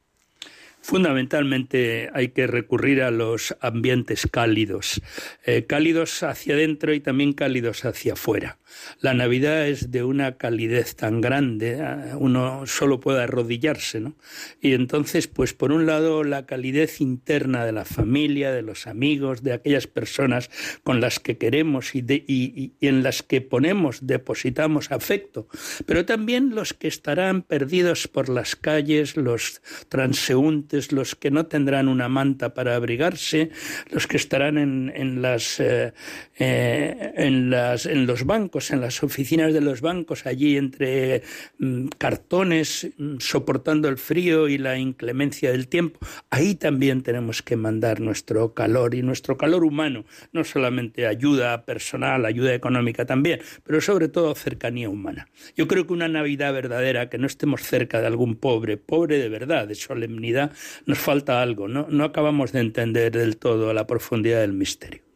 [0.87, 5.03] Fundamentalmente hay que recurrir a los ambientes cálidos,
[5.44, 8.61] eh, cálidos hacia adentro y también cálidos hacia afuera.
[9.01, 14.14] La Navidad es de una calidez tan grande, eh, uno solo puede arrodillarse, ¿no?
[14.61, 19.42] Y entonces, pues por un lado, la calidez interna de la familia, de los amigos,
[19.42, 20.51] de aquellas personas
[20.85, 25.49] con las que queremos y en las que ponemos, depositamos afecto,
[25.85, 31.89] pero también los que estarán perdidos por las calles, los transeúntes, los que no tendrán
[31.89, 33.51] una manta para abrigarse,
[33.91, 35.93] los que estarán en, las, eh,
[36.39, 41.23] eh, en, las, en los bancos, en las oficinas de los bancos, allí entre
[41.59, 45.99] mm, cartones, mm, soportando el frío y la inclemencia del tiempo.
[46.31, 52.25] Ahí también tenemos que mandar nuestro calor y nuestro calor humano, no solamente ayuda personal,
[52.25, 55.29] ayuda económica también, pero sobre todo cercanía humana.
[55.57, 59.29] Yo creo que una Navidad verdadera, que no estemos cerca de algún pobre, pobre de
[59.29, 60.53] verdad, de solemnidad,
[60.87, 61.87] nos falta algo, ¿no?
[61.88, 65.07] No acabamos de entender del todo la profundidad del misterio.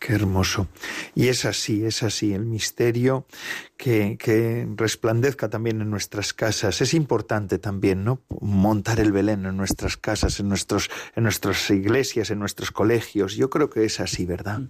[0.00, 0.66] Qué hermoso.
[1.14, 3.26] Y es así, es así, el misterio
[3.76, 6.80] que, que, resplandezca también en nuestras casas.
[6.80, 8.22] Es importante también, ¿no?
[8.40, 13.36] Montar el Belén en nuestras casas, en, nuestros, en nuestras iglesias, en nuestros colegios.
[13.36, 14.62] Yo creo que es así, ¿verdad?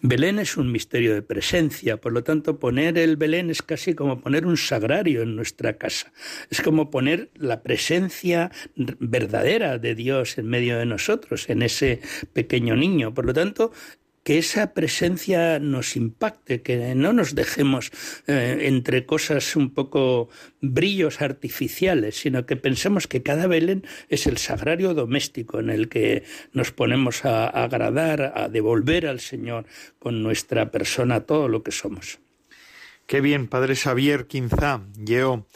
[0.00, 4.20] Belén es un misterio de presencia, por lo tanto poner el Belén es casi como
[4.20, 6.12] poner un sagrario en nuestra casa.
[6.50, 12.00] Es como poner la presencia verdadera de Dios en medio de nosotros, en ese
[12.32, 13.14] pequeño niño.
[13.14, 13.72] Por lo tanto,
[14.22, 17.90] que esa presencia nos impacte, que no nos dejemos
[18.26, 20.28] eh, entre cosas un poco
[20.60, 26.22] brillos artificiales, sino que pensemos que cada Belén es el sagrario doméstico en el que
[26.52, 29.66] nos ponemos a, agradar, a devolver al Señor
[29.98, 32.20] con nuestra persona todo lo que somos.
[33.06, 35.46] Qué bien, Padre Xavier Quinzá, yo,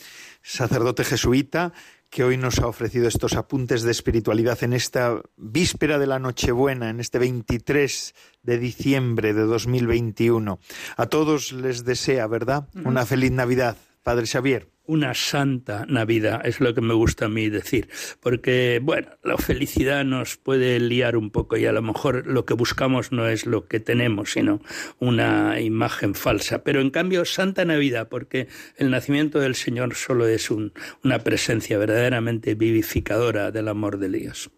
[0.42, 1.72] sacerdote jesuita,
[2.10, 6.90] que hoy nos ha ofrecido estos apuntes de espiritualidad en esta víspera de la Nochebuena,
[6.90, 10.58] en este 23 de diciembre de 2021.
[10.96, 12.68] A todos les desea, ¿verdad?
[12.84, 17.48] Una feliz Navidad, Padre Xavier una santa Navidad, es lo que me gusta a mí
[17.48, 17.88] decir,
[18.20, 22.54] porque, bueno, la felicidad nos puede liar un poco y a lo mejor lo que
[22.54, 24.60] buscamos no es lo que tenemos, sino
[25.00, 26.62] una imagen falsa.
[26.62, 28.46] Pero en cambio, santa Navidad, porque
[28.76, 34.52] el nacimiento del Señor solo es una presencia verdaderamente vivificadora del amor de Dios.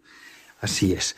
[0.61, 1.17] Así es.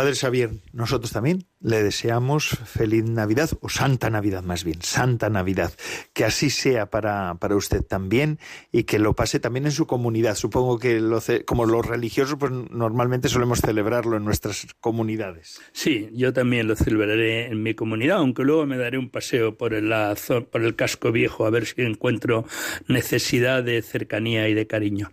[0.00, 5.74] Padre Xavier, nosotros también le deseamos feliz Navidad, o Santa Navidad más bien, Santa Navidad.
[6.14, 8.38] Que así sea para, para usted también
[8.72, 10.36] y que lo pase también en su comunidad.
[10.36, 15.60] Supongo que lo, como los religiosos, pues normalmente solemos celebrarlo en nuestras comunidades.
[15.72, 19.74] Sí, yo también lo celebraré en mi comunidad, aunque luego me daré un paseo por
[19.74, 19.92] el,
[20.50, 22.46] por el casco viejo a ver si encuentro
[22.88, 25.10] necesidad de cercanía y de cariño.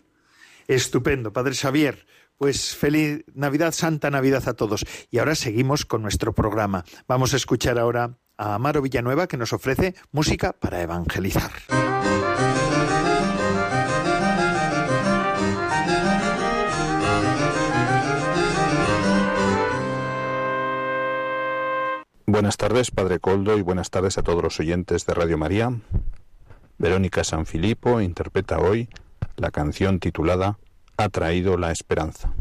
[0.70, 2.06] Estupendo, Padre Xavier.
[2.38, 4.86] Pues feliz Navidad, Santa Navidad a todos.
[5.10, 6.86] Y ahora seguimos con nuestro programa.
[7.08, 11.52] Vamos a escuchar ahora a Amaro Villanueva que nos ofrece música para evangelizar.
[22.30, 25.72] Buenas tardes, Padre Coldo, y buenas tardes a todos los oyentes de Radio María.
[26.78, 28.90] Verónica Sanfilippo interpreta hoy
[29.38, 30.60] la canción titulada
[30.98, 32.34] ha traído la esperanza.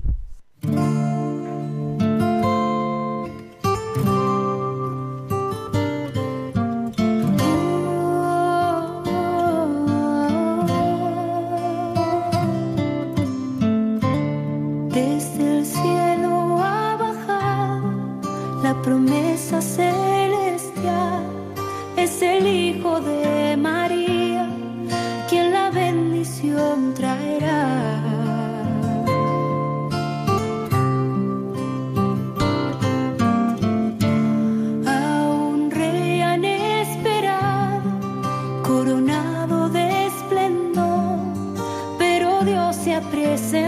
[43.39, 43.67] Se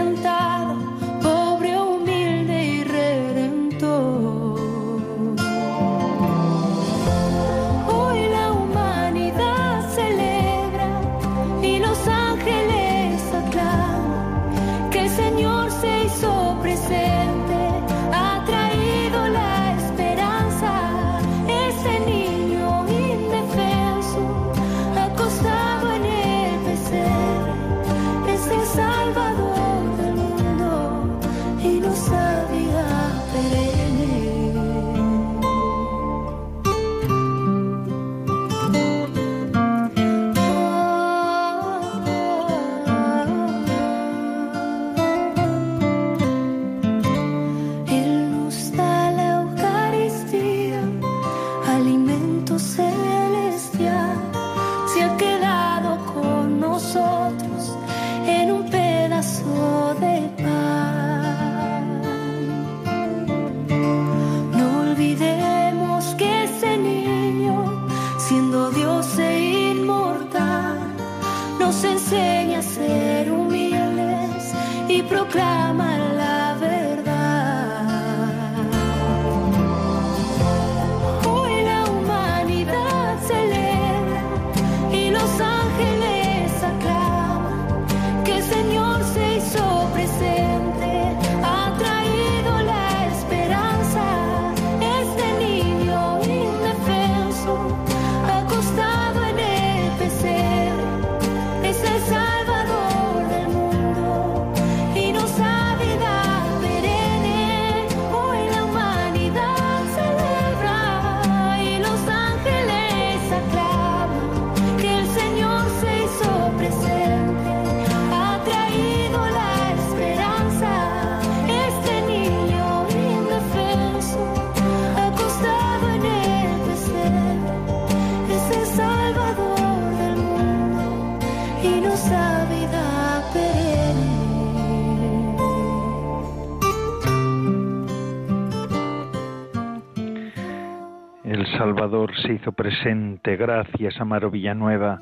[142.39, 143.35] hizo presente.
[143.35, 145.01] Gracias, Amaro Villanueva,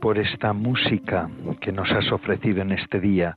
[0.00, 1.28] por esta música
[1.60, 3.36] que nos has ofrecido en este día,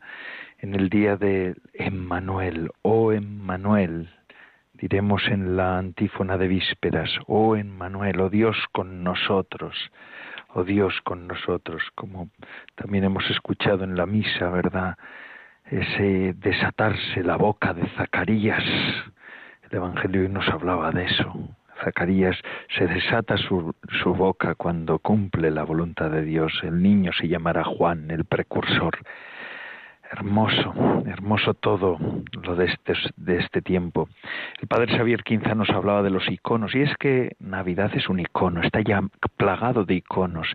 [0.59, 4.09] en el día de Emmanuel, oh Emmanuel,
[4.73, 9.75] diremos en la antífona de vísperas, oh Emmanuel, oh Dios con nosotros,
[10.53, 12.29] oh Dios con nosotros, como
[12.75, 14.97] también hemos escuchado en la misa, ¿verdad?
[15.65, 18.63] Ese desatarse la boca de Zacarías.
[19.63, 21.33] El Evangelio hoy nos hablaba de eso,
[21.83, 22.37] Zacarías
[22.77, 23.73] se desata su,
[24.05, 26.53] boca cuando cumple la voluntad de Dios.
[26.63, 28.97] El niño se llamará Juan, el precursor.
[30.13, 30.73] Hermoso,
[31.05, 31.97] hermoso todo
[32.43, 34.09] lo de este, de este tiempo.
[34.61, 38.19] El padre Xavier Quinza nos hablaba de los iconos, y es que Navidad es un
[38.19, 39.01] icono, está ya
[39.37, 40.49] plagado de iconos,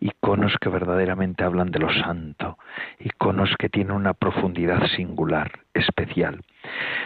[0.00, 2.58] iconos que verdaderamente hablan de lo santo,
[2.98, 6.42] iconos que tienen una profundidad singular, especial.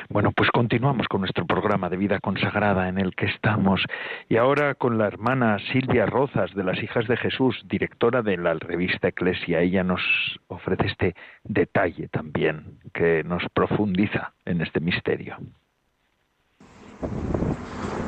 [0.08, 3.82] Bueno, pues continuamos con nuestro programa de vida consagrada en el que estamos
[4.28, 8.54] y ahora con la hermana Silvia Rozas de las Hijas de Jesús, directora de la
[8.54, 9.60] revista Eclesia.
[9.60, 10.00] Ella nos
[10.48, 15.36] ofrece este detalle también que nos profundiza en este misterio.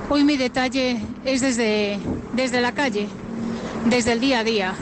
[0.09, 1.99] Hoy mi detalle es desde,
[2.33, 3.09] desde la calle,
[3.91, 4.75] desde el día a día,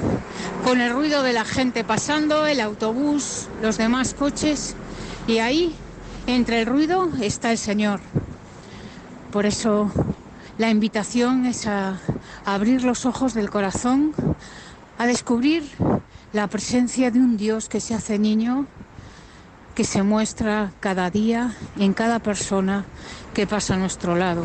[0.64, 4.74] con el ruido de la gente pasando, el autobús, los demás coches,
[5.26, 5.74] y ahí,
[6.26, 8.00] entre el ruido, está el Señor.
[9.30, 9.92] Por eso
[10.57, 11.98] la invitación es a
[12.44, 14.14] abrir los ojos del corazón,
[14.96, 15.64] a descubrir
[16.32, 18.66] la presencia de un Dios que se hace niño,
[19.74, 22.84] que se muestra cada día en cada persona
[23.34, 24.44] que pasa a nuestro lado.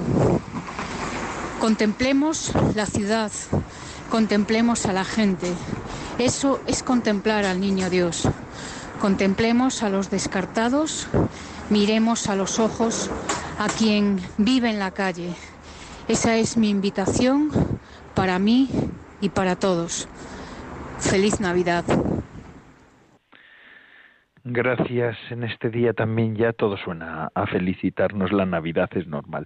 [1.59, 3.31] Contemplemos la ciudad,
[4.09, 5.53] contemplemos a la gente.
[6.17, 8.27] Eso es contemplar al niño Dios.
[8.99, 11.07] Contemplemos a los descartados,
[11.69, 13.09] miremos a los ojos
[13.57, 15.33] a quien vive en la calle.
[16.07, 17.49] Esa es mi invitación
[18.15, 18.69] para mí
[19.21, 20.09] y para todos.
[20.99, 21.85] Feliz Navidad.
[24.43, 25.17] Gracias.
[25.29, 28.31] En este día también ya todo suena a felicitarnos.
[28.31, 29.45] La Navidad es normal.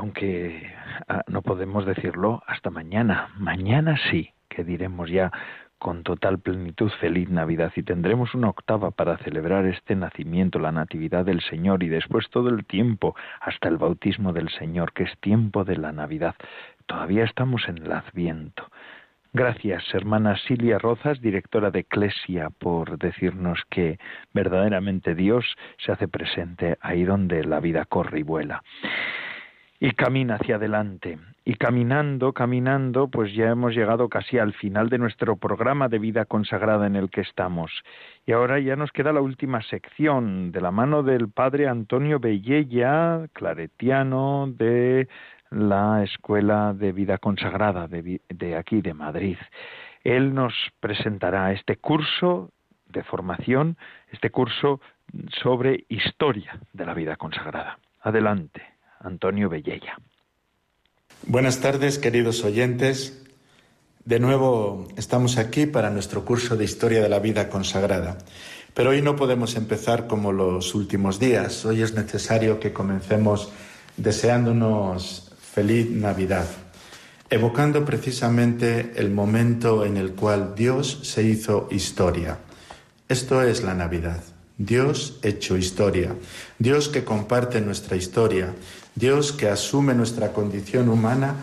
[0.00, 0.66] Aunque
[1.08, 3.28] ah, no podemos decirlo hasta mañana.
[3.36, 5.30] Mañana sí, que diremos ya
[5.78, 11.26] con total plenitud feliz Navidad y tendremos una octava para celebrar este nacimiento, la Natividad
[11.26, 15.64] del Señor y después todo el tiempo hasta el bautismo del Señor, que es tiempo
[15.64, 16.34] de la Navidad.
[16.86, 18.70] Todavía estamos en el Adviento.
[19.34, 23.98] Gracias, hermana Silvia Rozas, directora de Eclesia, por decirnos que
[24.32, 25.44] verdaderamente Dios
[25.76, 28.62] se hace presente ahí donde la vida corre y vuela.
[29.82, 31.18] Y camina hacia adelante.
[31.42, 36.26] Y caminando, caminando, pues ya hemos llegado casi al final de nuestro programa de vida
[36.26, 37.72] consagrada en el que estamos.
[38.26, 43.26] Y ahora ya nos queda la última sección, de la mano del padre Antonio Bellella,
[43.32, 45.08] claretiano de
[45.50, 49.38] la Escuela de Vida Consagrada de, aquí, de Madrid.
[50.04, 52.50] Él nos presentará este curso
[52.86, 53.76] de formación,
[54.12, 54.80] este curso
[55.42, 57.78] sobre historia de la vida consagrada.
[58.02, 58.62] Adelante,
[59.00, 59.98] Antonio Bellella.
[61.26, 63.22] Buenas tardes, queridos oyentes.
[64.04, 68.18] De nuevo estamos aquí para nuestro curso de historia de la vida consagrada.
[68.74, 71.64] Pero hoy no podemos empezar como los últimos días.
[71.64, 73.50] Hoy es necesario que comencemos
[73.96, 76.46] deseándonos Feliz Navidad,
[77.28, 82.38] evocando precisamente el momento en el cual Dios se hizo historia.
[83.08, 84.22] Esto es la Navidad.
[84.56, 86.14] Dios hecho historia,
[86.58, 88.54] Dios que comparte nuestra historia,
[89.00, 91.34] Dios que asume nuestra condición humana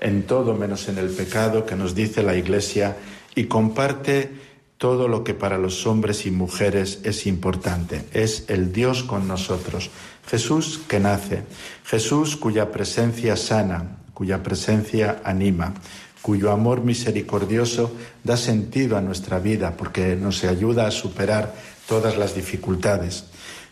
[0.00, 2.96] en todo menos en el pecado que nos dice la Iglesia
[3.34, 4.32] y comparte
[4.78, 8.04] todo lo que para los hombres y mujeres es importante.
[8.12, 9.90] Es el Dios con nosotros,
[10.26, 11.44] Jesús que nace,
[11.84, 15.72] Jesús cuya presencia sana, cuya presencia anima,
[16.20, 17.92] cuyo amor misericordioso
[18.24, 21.54] da sentido a nuestra vida porque nos ayuda a superar
[21.86, 23.24] todas las dificultades.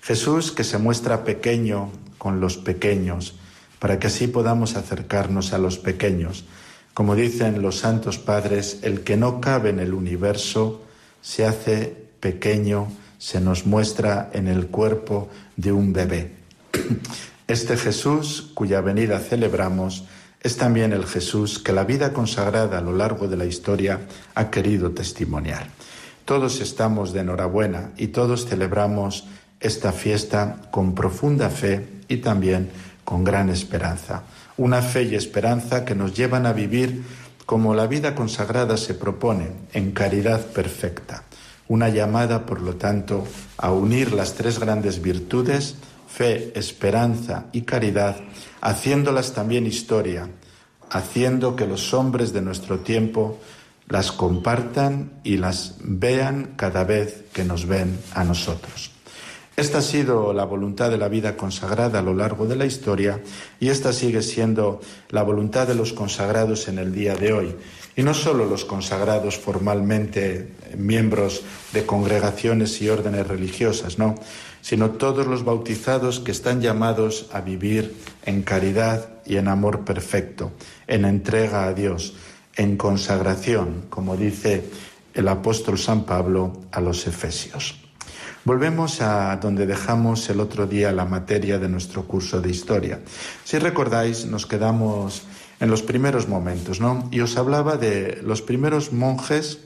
[0.02, 3.36] Jesús que se muestra pequeño con los pequeños,
[3.78, 6.44] para que así podamos acercarnos a los pequeños.
[6.92, 10.82] Como dicen los santos padres, el que no cabe en el universo
[11.20, 12.88] se hace pequeño,
[13.18, 16.32] se nos muestra en el cuerpo de un bebé.
[17.46, 20.04] Este Jesús, cuya venida celebramos,
[20.40, 24.00] es también el Jesús que la vida consagrada a lo largo de la historia
[24.34, 25.68] ha querido testimoniar.
[26.24, 29.26] Todos estamos de enhorabuena y todos celebramos
[29.62, 32.70] esta fiesta con profunda fe y también
[33.04, 34.22] con gran esperanza.
[34.56, 37.02] Una fe y esperanza que nos llevan a vivir
[37.46, 41.24] como la vida consagrada se propone, en caridad perfecta.
[41.68, 43.24] Una llamada, por lo tanto,
[43.56, 45.76] a unir las tres grandes virtudes
[46.12, 48.16] fe, esperanza y caridad,
[48.60, 50.28] haciéndolas también historia,
[50.90, 53.40] haciendo que los hombres de nuestro tiempo
[53.88, 58.91] las compartan y las vean cada vez que nos ven a nosotros.
[59.54, 63.20] Esta ha sido la voluntad de la vida consagrada a lo largo de la historia
[63.60, 64.80] y esta sigue siendo
[65.10, 67.54] la voluntad de los consagrados en el día de hoy.
[67.94, 70.48] Y no solo los consagrados formalmente
[70.78, 71.42] miembros
[71.74, 74.14] de congregaciones y órdenes religiosas, no,
[74.62, 77.94] sino todos los bautizados que están llamados a vivir
[78.24, 80.52] en caridad y en amor perfecto,
[80.86, 82.14] en entrega a Dios,
[82.56, 84.64] en consagración, como dice
[85.12, 87.81] el apóstol San Pablo a los Efesios.
[88.44, 92.98] Volvemos a donde dejamos el otro día la materia de nuestro curso de historia.
[93.44, 95.22] Si recordáis, nos quedamos
[95.60, 97.08] en los primeros momentos, ¿no?
[97.12, 99.60] Y os hablaba de los primeros monjes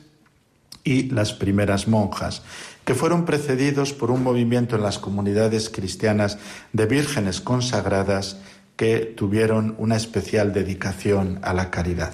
[0.85, 2.43] y las primeras monjas,
[2.85, 6.37] que fueron precedidos por un movimiento en las comunidades cristianas
[6.75, 8.37] de vírgenes consagradas
[8.77, 12.13] que tuvieron una especial dedicación a la caridad.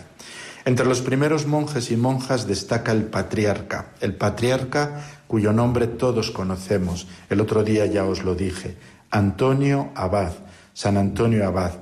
[0.65, 7.07] Entre los primeros monjes y monjas destaca el patriarca, el patriarca cuyo nombre todos conocemos,
[7.31, 8.77] el otro día ya os lo dije,
[9.11, 10.33] Antonio Abad,
[10.75, 11.73] San Antonio Abad,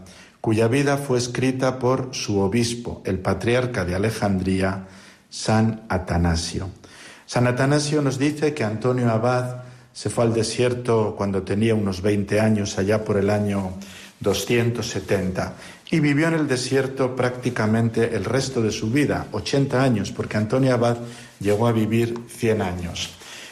[0.41, 4.87] cuya vida fue escrita por su obispo, el patriarca de Alejandría,
[5.29, 6.71] San Atanasio.
[7.27, 12.39] San Atanasio nos dice que Antonio Abad se fue al desierto cuando tenía unos 20
[12.39, 13.73] años, allá por el año
[14.21, 15.55] 270,
[15.91, 20.73] y vivió en el desierto prácticamente el resto de su vida, 80 años, porque Antonio
[20.73, 20.99] Abad
[21.41, 23.11] llegó a vivir 100 años.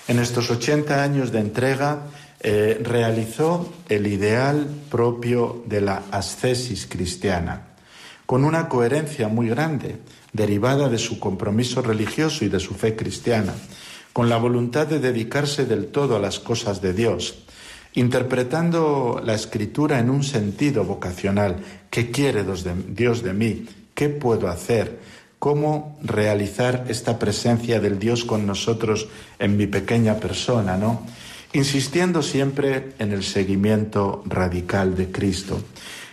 [0.08, 2.06] En estos 80 años de entrega
[2.40, 7.74] eh, realizó el ideal propio de la ascesis cristiana,
[8.24, 9.98] con una coherencia muy grande,
[10.32, 13.52] derivada de su compromiso religioso y de su fe cristiana,
[14.14, 17.40] con la voluntad de dedicarse del todo a las cosas de Dios,
[17.92, 21.56] interpretando la escritura en un sentido vocacional.
[21.90, 22.46] ¿Qué quiere
[22.88, 23.66] Dios de mí?
[23.92, 25.00] ¿Qué puedo hacer?
[25.38, 29.08] ¿Cómo realizar esta presencia del Dios con nosotros
[29.38, 31.06] en mi pequeña persona, no?
[31.52, 35.62] Insistiendo siempre en el seguimiento radical de Cristo.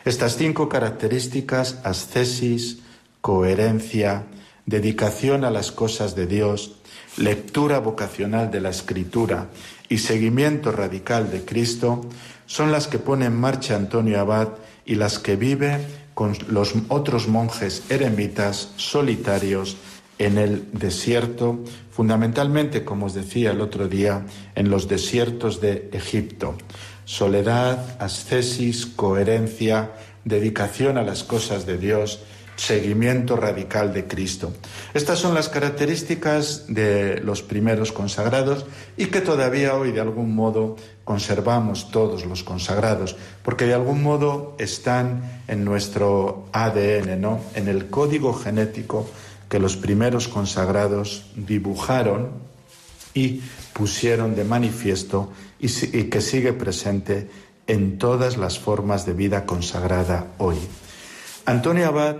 [0.06, 2.80] Estas cinco características, ascesis,
[3.22, 4.26] coherencia,
[4.68, 6.76] dedicación a las cosas de Dios,
[7.18, 9.48] lectura vocacional de la Escritura
[9.90, 12.02] y seguimiento radical de Cristo
[12.46, 14.50] son las que pone en marcha Antonio Abad
[14.86, 15.80] y las que vive
[16.16, 19.78] con los otros monjes eremitas solitarios
[20.18, 21.60] en el desierto,
[21.92, 26.56] fundamentalmente, como os decía el otro día, en los desiertos de Egipto.
[27.04, 29.92] Soledad, ascesis, coherencia,
[30.24, 32.22] dedicación a las cosas de Dios,
[32.56, 34.54] seguimiento radical de Cristo.
[34.94, 38.66] Estas son las características de los primeros consagrados
[38.98, 44.56] y que todavía hoy de algún modo conservamos todos los consagrados, porque de algún modo
[44.58, 47.42] están en nuestro ADN, ¿no?
[47.56, 49.08] En el código genético
[49.50, 52.32] que los primeros consagrados dibujaron
[53.14, 53.42] y
[53.74, 57.30] pusieron de manifiesto y, y que sigue presente
[57.68, 60.58] en todas las formas de vida consagrada hoy.
[61.46, 62.16] Antonio Abad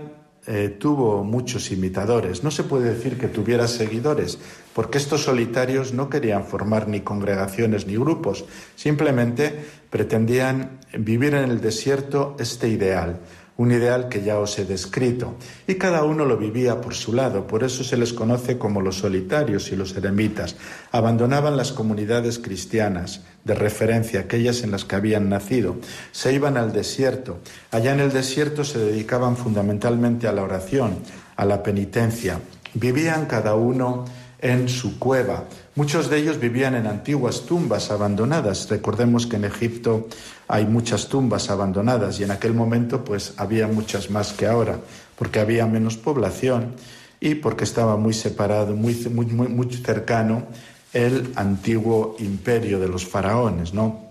[0.46, 2.44] eh, tuvo muchos imitadores.
[2.44, 4.38] No se puede decir que tuviera seguidores,
[4.74, 8.44] porque estos solitarios no querían formar ni congregaciones ni grupos,
[8.76, 9.52] simplemente
[9.90, 13.20] pretendían vivir en el desierto este ideal,
[13.56, 15.34] un ideal que ya os he descrito,
[15.66, 18.98] y cada uno lo vivía por su lado, por eso se les conoce como los
[18.98, 20.56] solitarios y los eremitas.
[20.92, 25.76] Abandonaban las comunidades cristianas de referencia, aquellas en las que habían nacido,
[26.12, 27.38] se iban al desierto.
[27.70, 30.98] Allá en el desierto se dedicaban fundamentalmente a la oración,
[31.36, 32.40] a la penitencia.
[32.74, 34.04] Vivían cada uno
[34.40, 35.44] en su cueva.
[35.76, 38.66] Muchos de ellos vivían en antiguas tumbas abandonadas.
[38.70, 40.08] Recordemos que en Egipto
[40.48, 44.80] hay muchas tumbas abandonadas y en aquel momento pues había muchas más que ahora,
[45.18, 46.72] porque había menos población
[47.20, 50.46] y porque estaba muy separado, muy, muy, muy cercano
[50.94, 54.06] el antiguo imperio de los faraones, ¿no?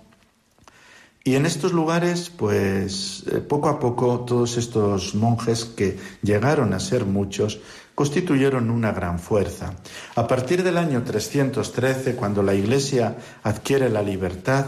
[1.24, 6.80] Y en estos lugares, pues eh, poco a poco todos estos monjes que llegaron a
[6.80, 7.59] ser muchos,
[7.95, 9.73] constituyeron una gran fuerza.
[10.15, 14.65] A partir del año 313, cuando la Iglesia adquiere la libertad,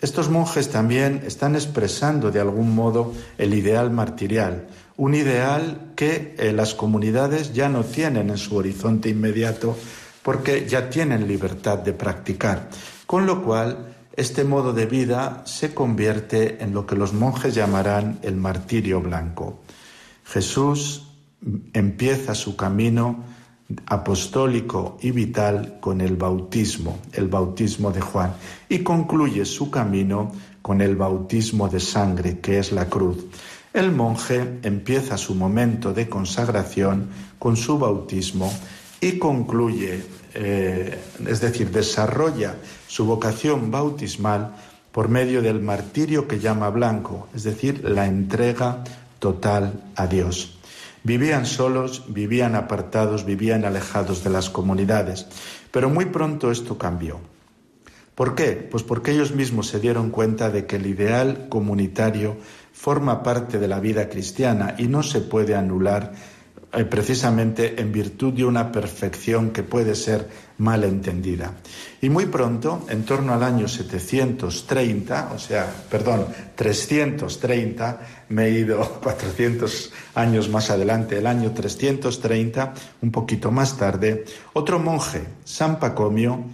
[0.00, 6.52] estos monjes también están expresando de algún modo el ideal martirial, un ideal que eh,
[6.52, 9.76] las comunidades ya no tienen en su horizonte inmediato
[10.22, 12.68] porque ya tienen libertad de practicar.
[13.06, 18.18] Con lo cual, este modo de vida se convierte en lo que los monjes llamarán
[18.22, 19.60] el martirio blanco.
[20.24, 21.08] Jesús
[21.72, 23.24] empieza su camino
[23.86, 28.34] apostólico y vital con el bautismo, el bautismo de Juan,
[28.68, 30.32] y concluye su camino
[30.62, 33.24] con el bautismo de sangre, que es la cruz.
[33.72, 37.08] El monje empieza su momento de consagración
[37.38, 38.52] con su bautismo
[39.00, 40.02] y concluye,
[40.34, 44.54] eh, es decir, desarrolla su vocación bautismal
[44.90, 48.82] por medio del martirio que llama blanco, es decir, la entrega
[49.18, 50.57] total a Dios.
[51.04, 55.26] Vivían solos, vivían apartados, vivían alejados de las comunidades.
[55.70, 57.20] Pero muy pronto esto cambió.
[58.14, 58.66] ¿Por qué?
[58.68, 62.36] Pues porque ellos mismos se dieron cuenta de que el ideal comunitario
[62.72, 66.12] forma parte de la vida cristiana y no se puede anular
[66.72, 70.28] eh, precisamente en virtud de una perfección que puede ser
[70.58, 71.54] mal entendida.
[72.00, 78.80] Y muy pronto, en torno al año 730, o sea, perdón, 330, me he ido
[79.02, 86.44] 400 años más adelante, el año 330, un poquito más tarde, otro monje, San Pacomio,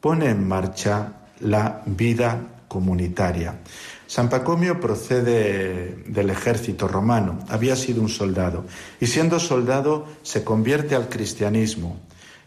[0.00, 2.38] pone en marcha la vida
[2.68, 3.60] comunitaria.
[4.06, 8.66] San Pacomio procede del ejército romano, había sido un soldado,
[9.00, 12.00] y siendo soldado se convierte al cristianismo,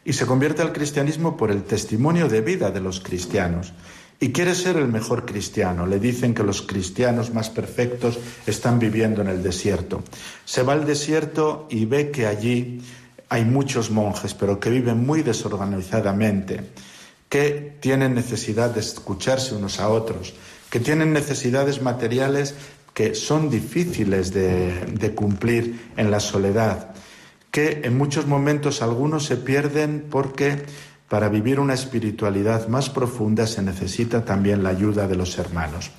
[0.08, 3.74] y se convierte al cristianismo por el testimonio de vida de los cristianos.
[4.22, 5.86] Y quiere ser el mejor cristiano.
[5.86, 10.05] Le dicen que los cristianos más perfectos están viviendo en el desierto.
[10.45, 12.80] Se va al desierto y ve que allí
[13.28, 16.62] hay muchos monjes, pero que viven muy desorganizadamente,
[17.28, 20.36] que tienen necesidad de escucharse unos a otros,
[20.70, 22.55] que tienen necesidades materiales
[22.93, 26.95] que son difíciles de, cumplir en la soledad,
[27.52, 30.66] que en muchos momentos algunos se pierden porque
[31.10, 35.91] para vivir una espiritualidad más profunda se necesita también la ayuda de los hermanos.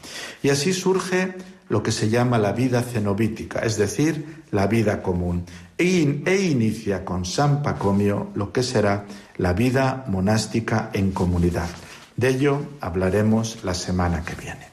[0.43, 1.35] Y así surge
[1.69, 5.45] lo que se llama la vida cenobítica, es decir, la vida común,
[5.77, 9.05] e, e inicia con San Pacomio lo que será
[9.37, 11.69] la vida monástica en comunidad.
[12.17, 14.68] De ello hablaremos la semana que viene.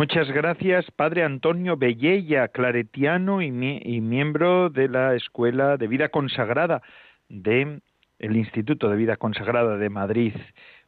[0.00, 6.80] Muchas gracias, Padre Antonio Bellella, claretiano y, y, miembro de la Escuela de Vida Consagrada
[7.28, 7.82] de
[8.18, 10.32] el Instituto de Vida Consagrada de Madrid.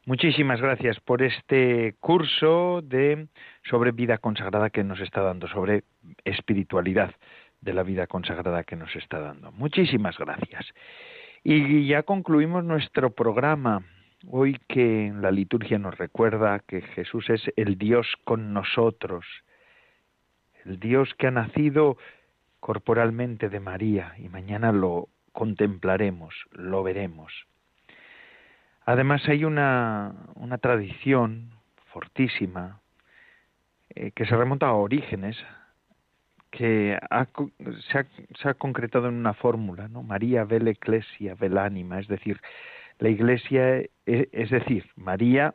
[0.07, 3.27] Muchísimas gracias por este curso de
[3.69, 5.83] sobre vida consagrada que nos está dando, sobre
[6.25, 7.13] espiritualidad
[7.61, 9.51] de la vida consagrada que nos está dando.
[9.51, 10.65] Muchísimas gracias.
[11.43, 13.83] Y ya concluimos nuestro programa.
[14.29, 19.25] Hoy que la liturgia nos recuerda que Jesús es el Dios con nosotros,
[20.65, 21.97] el Dios que ha nacido
[22.59, 27.33] corporalmente de María y mañana lo contemplaremos, lo veremos.
[28.85, 31.51] Además hay una, una tradición
[31.91, 32.79] fortísima
[33.89, 35.37] eh, que se remonta a orígenes,
[36.51, 36.97] que
[37.89, 38.05] se, ha,
[38.39, 40.03] se, ha, concretado en una fórmula, ¿no?
[40.03, 42.39] María vel ecclesia vel anima, es decir,
[42.99, 45.53] la iglesia, es, es decir, María,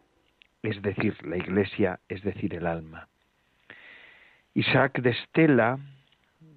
[0.62, 3.09] es decir, la iglesia, es decir, el alma.
[4.55, 5.78] Isaac de Estela,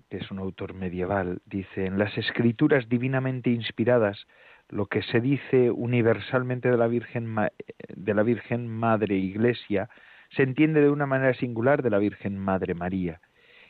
[0.10, 4.28] que es un autor medieval, dice, en las escrituras divinamente inspiradas
[4.70, 7.36] lo que se dice universalmente de la Virgen,
[7.90, 9.90] de la Virgen Madre Iglesia
[10.32, 13.20] se entiende de una manera singular de la Virgen Madre María.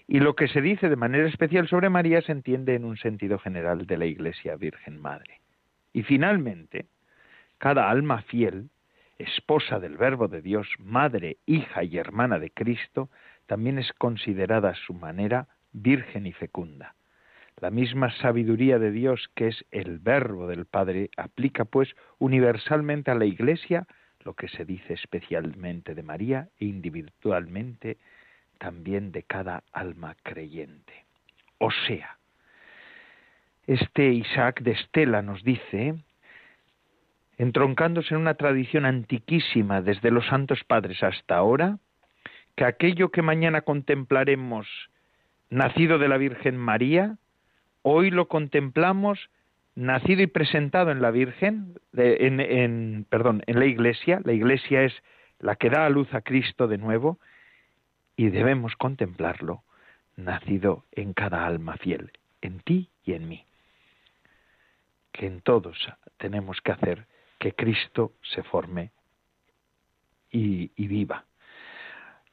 [0.07, 3.39] Y lo que se dice de manera especial sobre María se entiende en un sentido
[3.39, 5.41] general de la Iglesia Virgen Madre.
[5.93, 6.85] Y finalmente,
[7.61, 8.71] cada alma fiel,
[9.19, 13.11] esposa del Verbo de Dios, madre, hija y hermana de Cristo,
[13.45, 16.95] también es considerada a su manera virgen y fecunda.
[17.57, 23.15] La misma sabiduría de Dios, que es el verbo del Padre, aplica pues universalmente a
[23.15, 23.85] la Iglesia
[24.23, 27.99] lo que se dice especialmente de María e individualmente
[28.57, 31.05] también de cada alma creyente.
[31.59, 32.17] O sea,
[33.67, 36.01] este Isaac de Estela nos dice,
[37.41, 41.79] entroncándose en una tradición antiquísima desde los santos padres hasta ahora,
[42.55, 44.67] que aquello que mañana contemplaremos
[45.49, 47.17] nacido de la Virgen María,
[47.83, 49.29] Hoy lo contemplamos
[49.75, 54.21] nacido y presentado en la Virgen, en, perdón, en la Iglesia.
[54.23, 54.93] La Iglesia es
[55.39, 57.19] la que da a luz a Cristo de nuevo
[58.15, 59.63] y debemos contemplarlo
[60.15, 62.11] nacido en cada alma fiel,
[62.41, 63.45] en ti y en mí.
[65.11, 65.77] Que en todos
[66.17, 67.07] tenemos que hacer
[67.41, 68.91] que Cristo se forme
[70.29, 71.25] y viva.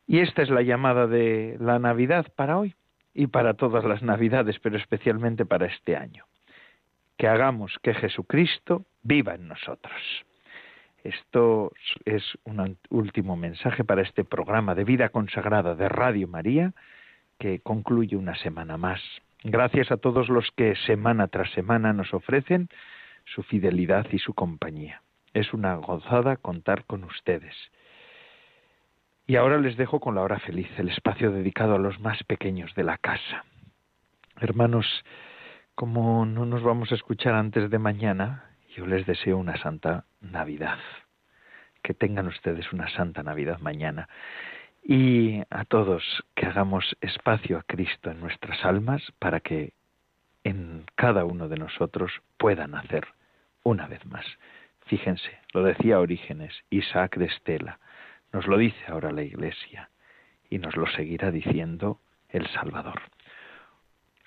[0.06, 2.74] Y esta es la llamada de la Navidad para hoy
[3.14, 6.24] y para todas las Navidades, pero especialmente para este año.
[7.16, 10.00] Que hagamos que Jesucristo viva en nosotros.
[11.02, 11.72] Esto
[12.04, 16.74] es un último mensaje para este programa de vida consagrada de Radio María
[17.38, 19.00] que concluye una semana más.
[19.42, 22.68] Gracias a todos los que semana tras semana nos ofrecen
[23.34, 25.02] su fidelidad y su compañía.
[25.34, 27.54] Es una gozada contar con ustedes.
[29.26, 32.74] Y ahora les dejo con la hora feliz, el espacio dedicado a los más pequeños
[32.74, 33.44] de la casa.
[34.40, 34.86] Hermanos,
[35.74, 40.78] como no nos vamos a escuchar antes de mañana, yo les deseo una santa Navidad.
[41.82, 44.08] Que tengan ustedes una santa Navidad mañana.
[44.82, 49.74] Y a todos que hagamos espacio a Cristo en nuestras almas para que
[50.42, 53.06] en cada uno de nosotros pueda nacer
[53.68, 54.24] una vez más.
[54.86, 57.78] Fíjense, lo decía Orígenes, Isaac de Estela,
[58.32, 59.90] nos lo dice ahora la Iglesia
[60.50, 62.00] y nos lo seguirá diciendo
[62.30, 63.02] el Salvador.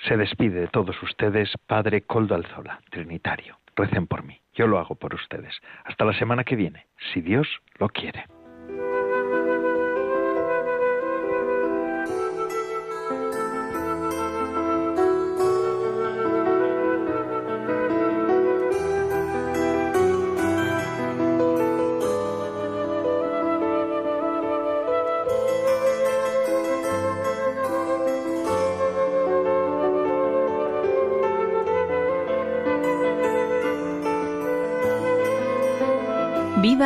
[0.07, 3.57] Se despide de todos ustedes, Padre Coldo Alzola, Trinitario.
[3.75, 5.55] Recen por mí, yo lo hago por ustedes.
[5.85, 8.25] Hasta la semana que viene, si Dios lo quiere.